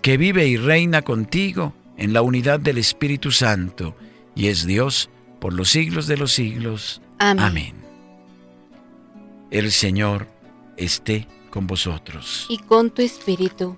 que 0.08 0.16
vive 0.16 0.48
y 0.48 0.56
reina 0.56 1.02
contigo 1.02 1.74
en 1.98 2.14
la 2.14 2.22
unidad 2.22 2.62
del 2.62 2.78
Espíritu 2.78 3.30
Santo 3.30 3.94
y 4.36 4.48
es 4.48 4.66
Dios 4.66 5.10
por 5.42 5.52
los 5.52 5.68
siglos 5.68 6.08
de 6.08 6.16
los 6.16 6.32
siglos. 6.32 7.02
Amén. 7.20 7.74
El 9.52 9.70
Señor 9.70 10.30
esté 10.78 11.28
con 11.50 11.68
vosotros. 11.68 12.46
Y 12.48 12.58
con 12.60 12.90
tu 12.92 13.02
espíritu. 13.02 13.76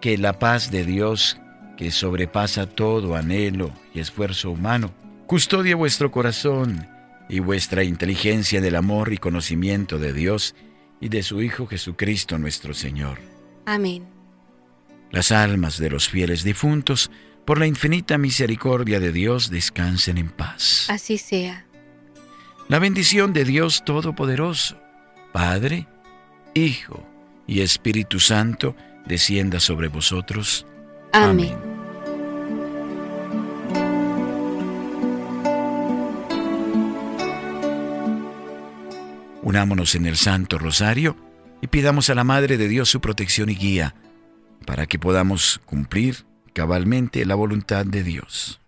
Que 0.00 0.16
la 0.16 0.38
paz 0.38 0.70
de 0.70 0.86
Dios, 0.86 1.36
que 1.76 1.90
sobrepasa 1.90 2.64
todo 2.66 3.14
anhelo 3.14 3.70
y 3.92 4.00
esfuerzo 4.00 4.52
humano, 4.52 4.90
custodie 5.26 5.74
vuestro 5.74 6.10
corazón 6.10 6.88
y 7.28 7.40
vuestra 7.40 7.84
inteligencia 7.84 8.62
del 8.62 8.76
amor 8.76 9.12
y 9.12 9.18
conocimiento 9.18 9.98
de 9.98 10.14
Dios 10.14 10.54
y 10.98 11.10
de 11.10 11.22
su 11.22 11.42
Hijo 11.42 11.66
Jesucristo 11.66 12.38
nuestro 12.38 12.72
Señor. 12.72 13.18
Amén. 13.66 14.17
Las 15.10 15.32
almas 15.32 15.78
de 15.78 15.90
los 15.90 16.08
fieles 16.08 16.44
difuntos, 16.44 17.10
por 17.44 17.58
la 17.58 17.66
infinita 17.66 18.18
misericordia 18.18 19.00
de 19.00 19.10
Dios, 19.10 19.50
descansen 19.50 20.18
en 20.18 20.28
paz. 20.28 20.86
Así 20.90 21.16
sea. 21.16 21.64
La 22.68 22.78
bendición 22.78 23.32
de 23.32 23.44
Dios 23.44 23.84
Todopoderoso, 23.86 24.78
Padre, 25.32 25.86
Hijo 26.52 27.08
y 27.46 27.62
Espíritu 27.62 28.20
Santo, 28.20 28.76
descienda 29.06 29.60
sobre 29.60 29.88
vosotros. 29.88 30.66
Amén. 31.12 31.56
Unámonos 39.42 39.94
en 39.94 40.04
el 40.04 40.18
Santo 40.18 40.58
Rosario 40.58 41.16
y 41.62 41.68
pidamos 41.68 42.10
a 42.10 42.14
la 42.14 42.24
Madre 42.24 42.58
de 42.58 42.68
Dios 42.68 42.90
su 42.90 43.00
protección 43.00 43.48
y 43.48 43.54
guía 43.54 43.94
para 44.68 44.86
que 44.86 44.98
podamos 44.98 45.62
cumplir 45.64 46.26
cabalmente 46.52 47.24
la 47.24 47.34
voluntad 47.34 47.86
de 47.86 48.02
Dios. 48.02 48.60